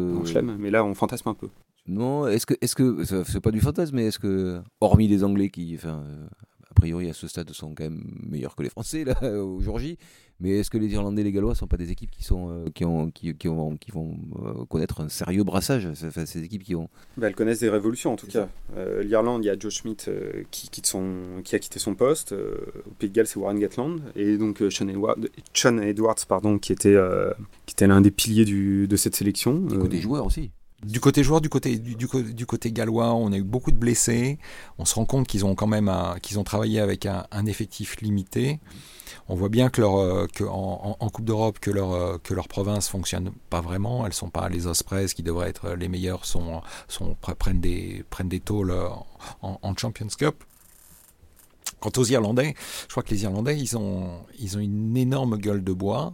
mais 0.58 0.72
là, 0.72 0.84
on 0.84 0.96
fantasme 0.96 1.30
un 1.30 1.34
peu. 1.36 1.50
Non, 1.88 2.28
est-ce 2.28 2.46
que, 2.48 2.56
est-ce 2.62 2.76
que, 2.76 3.04
c'est 3.04 3.42
pas 3.42 3.52
du 3.52 3.60
fantasme, 3.62 3.96
mais 3.96 4.06
est-ce 4.06 4.20
que, 4.20 4.60
hormis 4.82 5.08
les 5.08 5.24
Anglais 5.24 5.50
qui, 5.50 5.76
enfin, 5.76 6.04
priori 6.84 7.10
à 7.10 7.14
ce 7.14 7.30
stade 7.30 7.50
sont 7.54 7.74
quand 7.74 7.86
même 7.86 8.04
meilleurs 8.30 8.58
que 8.58 8.64
les 8.64 8.70
Français 8.70 9.06
là 9.06 9.16
aujourd'hui, 9.42 9.98
mais 10.42 10.50
est-ce 10.60 10.70
que 10.70 10.78
les 10.78 10.92
Irlandais 10.92 11.22
et 11.22 11.24
les 11.24 11.32
Gallois 11.32 11.56
sont 11.56 11.66
pas 11.66 11.78
des 11.78 11.92
équipes 11.92 12.12
qui 12.12 12.24
sont 12.26 12.50
euh, 12.50 12.66
qui 12.76 12.84
ont 12.84 13.10
qui, 13.10 13.34
qui, 13.36 13.48
ont, 13.48 13.78
qui 13.78 13.92
vont 13.92 14.18
euh, 14.44 14.66
connaître 14.66 15.00
un 15.00 15.08
sérieux 15.08 15.46
brassage 15.46 15.86
enfin, 15.86 16.26
Ces 16.26 16.44
équipes 16.44 16.64
qui 16.64 16.76
ont? 16.76 16.90
Bah, 17.16 17.28
elles 17.28 17.36
connaissent 17.36 17.62
des 17.62 17.70
révolutions 17.70 18.12
en 18.12 18.18
tout 18.18 18.28
cas. 18.28 18.50
Euh, 18.76 19.02
L'Irlande, 19.02 19.46
il 19.46 19.48
y 19.48 19.50
a 19.50 19.58
Joe 19.58 19.74
Schmidt 19.74 20.12
qui 20.52 20.68
quitte 20.68 20.88
son 20.88 21.42
qui 21.46 21.56
a 21.56 21.60
quitté 21.60 21.80
son 21.80 21.96
poste. 21.96 22.34
au 22.34 22.90
Pays 23.00 23.10
de 23.10 23.16
Galles, 23.16 23.28
c'est 23.28 23.40
Warren 23.40 23.58
Gatland 23.58 24.02
et 24.18 24.38
donc 24.38 24.62
Sean, 24.70 24.90
Edward, 24.90 25.30
Sean 25.54 25.78
Edwards 25.78 26.26
pardon 26.28 26.60
qui 26.60 26.74
était 26.74 26.98
qui 27.66 27.76
était 27.76 27.88
l'un 27.88 28.02
des 28.02 28.12
piliers 28.12 28.44
du, 28.44 28.90
de 28.90 28.96
cette 28.98 29.16
sélection. 29.16 29.56
Du 29.56 29.80
côté 29.80 30.02
joueurs 30.02 30.26
aussi. 30.26 30.52
Du 30.86 31.00
côté 31.00 31.24
joueur, 31.24 31.42
du 31.42 31.50
côté, 31.50 31.78
du, 31.78 32.46
côté 32.46 32.72
gallois, 32.72 33.14
on 33.14 33.32
a 33.32 33.38
eu 33.38 33.44
beaucoup 33.44 33.72
de 33.72 33.78
blessés. 33.78 34.38
On 34.78 34.86
se 34.86 34.96
rend 34.96 35.06
compte 35.06 35.28
qu'ils 35.28 35.46
ont 35.46 35.56
quand 35.56 35.68
même 35.68 35.92
qu'ils 36.22 36.40
ont 36.40 36.44
travaillé 36.44 36.80
avec 36.80 37.06
un, 37.06 37.46
effectif 37.46 38.02
limité 38.02 38.60
on 39.30 39.36
voit 39.36 39.50
bien 39.50 39.70
que, 39.70 39.82
leur, 39.82 39.98
euh, 39.98 40.28
en, 40.50 41.10
Coupe 41.10 41.26
d'Europe 41.26 41.60
que 41.60 41.72
leur, 41.72 41.92
euh, 41.94 42.18
que 42.22 42.34
leur 42.34 42.48
province 42.48 42.90
fonctionne 42.90 43.32
pas 43.50 43.62
vraiment. 43.62 44.06
Elles 44.06 44.14
sont 44.14 44.30
pas 44.30 44.50
les 44.50 44.68
Ospreys 44.68 45.08
qui 45.08 45.24
devraient 45.24 45.50
être 45.50 45.72
les 45.72 45.88
meilleurs 45.88 46.26
sont, 46.26 46.62
prennent 47.40 47.62
des 47.62 48.04
prennent 48.10 48.30
des 48.30 48.40
tôles 48.40 48.72
euh, 48.72 48.90
en, 49.42 49.76
Champions 49.78 50.08
Cup. 50.18 50.44
Quant 51.80 51.92
aux 51.98 52.06
Irlandais, 52.06 52.56
je 52.84 52.88
crois 52.92 53.04
que 53.04 53.10
les 53.10 53.24
Irlandais 53.24 53.58
ils 53.58 53.78
ont 53.78 54.26
ils 54.40 54.58
ont 54.58 54.60
une 54.60 54.96
énorme 54.98 55.38
gueule 55.38 55.64
de 55.64 55.74
bois 55.74 56.14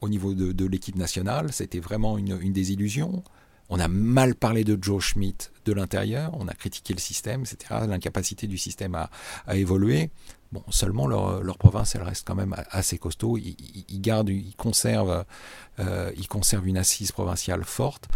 au 0.00 0.08
niveau 0.08 0.34
de, 0.34 0.66
l'équipe 0.66 0.96
nationale. 0.96 1.52
C'était 1.52 1.80
vraiment 1.80 2.18
une, 2.18 2.38
une 2.40 2.52
désillusion. 2.52 3.22
On 3.68 3.78
a 3.78 3.88
mal 3.88 4.34
parlé 4.34 4.64
de 4.64 4.76
Joe 4.80 5.02
Schmidt 5.02 5.50
de 5.64 5.72
l'intérieur, 5.72 6.32
on 6.34 6.48
a 6.48 6.54
critiqué 6.54 6.92
le 6.92 6.98
système, 6.98 7.42
etc., 7.42 7.82
l'incapacité 7.86 8.48
du 8.48 8.58
système 8.58 8.96
à, 8.96 9.10
à 9.46 9.56
évoluer. 9.56 10.10
Bon, 10.50 10.64
seulement 10.70 11.06
leur, 11.06 11.44
leur, 11.44 11.56
province, 11.56 11.94
elle 11.94 12.02
reste 12.02 12.26
quand 12.26 12.34
même 12.34 12.56
assez 12.70 12.98
costaud. 12.98 13.38
Ils, 13.38 13.54
ils 13.88 14.00
gardent, 14.00 14.30
euh, 14.30 14.34
ils 16.16 16.26
conservent 16.28 16.66
une 16.66 16.76
assise 16.76 17.12
provinciale 17.12 17.62
forte 17.62 18.08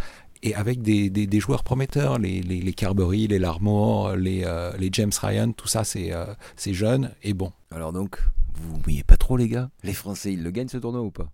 et 0.45 0.55
avec 0.55 0.83
des, 0.83 1.09
des, 1.09 1.41
joueurs 1.41 1.65
prometteurs, 1.65 2.19
les, 2.19 2.43
les, 2.43 2.61
les, 2.61 2.73
Carberry, 2.75 3.27
les 3.29 3.39
Larmore, 3.39 4.15
les, 4.15 4.43
euh, 4.45 4.77
les 4.77 4.91
James 4.93 5.13
Ryan, 5.23 5.53
tout 5.53 5.69
ça, 5.69 5.85
c'est 5.85 6.13
euh, 6.13 6.27
jeune 6.67 7.13
et 7.23 7.33
bon. 7.33 7.51
Alors 7.71 7.95
donc, 7.95 8.19
vous 8.55 8.77
mouillez 8.85 9.05
pas 9.05 9.17
trop, 9.17 9.39
les 9.39 9.49
gars? 9.49 9.71
Les 9.83 9.95
Français, 9.95 10.35
ils 10.35 10.43
le 10.43 10.51
gagnent 10.51 10.69
ce 10.69 10.77
tournoi 10.77 11.01
ou 11.01 11.11
pas? 11.11 11.31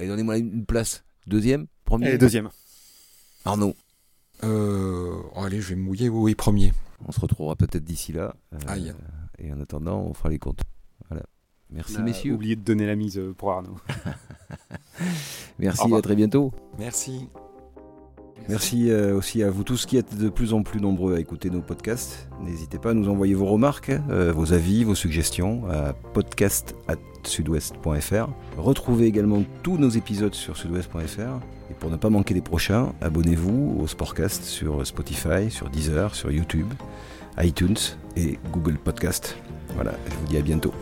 Et 0.00 0.06
donnez-moi 0.06 0.38
une 0.38 0.64
place. 0.64 1.04
Deuxième 1.26 1.66
Premier 1.84 2.10
Et 2.10 2.18
deuxième. 2.18 2.50
Arnaud 3.44 3.74
euh, 4.44 5.20
Allez, 5.34 5.60
je 5.60 5.70
vais 5.70 5.74
me 5.74 5.82
mouiller, 5.82 6.08
oui, 6.08 6.36
premier. 6.36 6.72
On 7.06 7.10
se 7.12 7.18
retrouvera 7.18 7.56
peut-être 7.56 7.82
d'ici 7.82 8.12
là. 8.12 8.36
Euh, 8.54 8.92
et 9.38 9.52
en 9.52 9.60
attendant, 9.60 10.00
on 10.00 10.14
fera 10.14 10.28
les 10.28 10.38
comptes. 10.38 10.60
Voilà. 11.08 11.24
Merci 11.70 11.98
messieurs. 12.00 12.34
Oublié 12.34 12.54
de 12.54 12.62
donner 12.62 12.86
la 12.86 12.94
mise 12.94 13.18
euh, 13.18 13.34
pour 13.34 13.50
Arnaud. 13.50 13.76
Merci, 15.58 15.92
à 15.92 16.02
très 16.02 16.14
bientôt. 16.14 16.52
Merci. 16.78 17.28
Merci 18.48 18.90
euh, 18.90 19.14
aussi 19.14 19.42
à 19.42 19.50
vous 19.50 19.62
tous 19.62 19.86
qui 19.86 19.96
êtes 19.96 20.16
de 20.16 20.28
plus 20.28 20.52
en 20.54 20.62
plus 20.62 20.80
nombreux 20.80 21.16
à 21.16 21.20
écouter 21.20 21.50
nos 21.50 21.60
podcasts. 21.60 22.28
N'hésitez 22.42 22.78
pas 22.78 22.90
à 22.90 22.94
nous 22.94 23.08
envoyer 23.08 23.34
vos 23.34 23.46
remarques, 23.46 23.90
vos 24.08 24.52
avis, 24.52 24.84
vos 24.84 24.94
suggestions 24.94 25.62
à 25.70 25.92
podcast@sudouest.fr. 26.14 28.28
Retrouvez 28.56 29.06
également 29.06 29.42
tous 29.62 29.76
nos 29.76 29.90
épisodes 29.90 30.34
sur 30.34 30.56
sudouest.fr 30.56 31.40
et 31.70 31.74
pour 31.74 31.90
ne 31.90 31.96
pas 31.96 32.10
manquer 32.10 32.34
les 32.34 32.40
prochains, 32.40 32.92
abonnez-vous 33.00 33.78
au 33.80 33.86
Sportcast 33.86 34.44
sur 34.44 34.86
Spotify, 34.86 35.50
sur 35.50 35.68
Deezer, 35.68 36.14
sur 36.14 36.30
YouTube, 36.30 36.68
iTunes 37.38 37.76
et 38.16 38.38
Google 38.52 38.78
Podcast. 38.78 39.36
Voilà, 39.74 39.92
je 40.08 40.14
vous 40.14 40.26
dis 40.26 40.38
à 40.38 40.42
bientôt. 40.42 40.72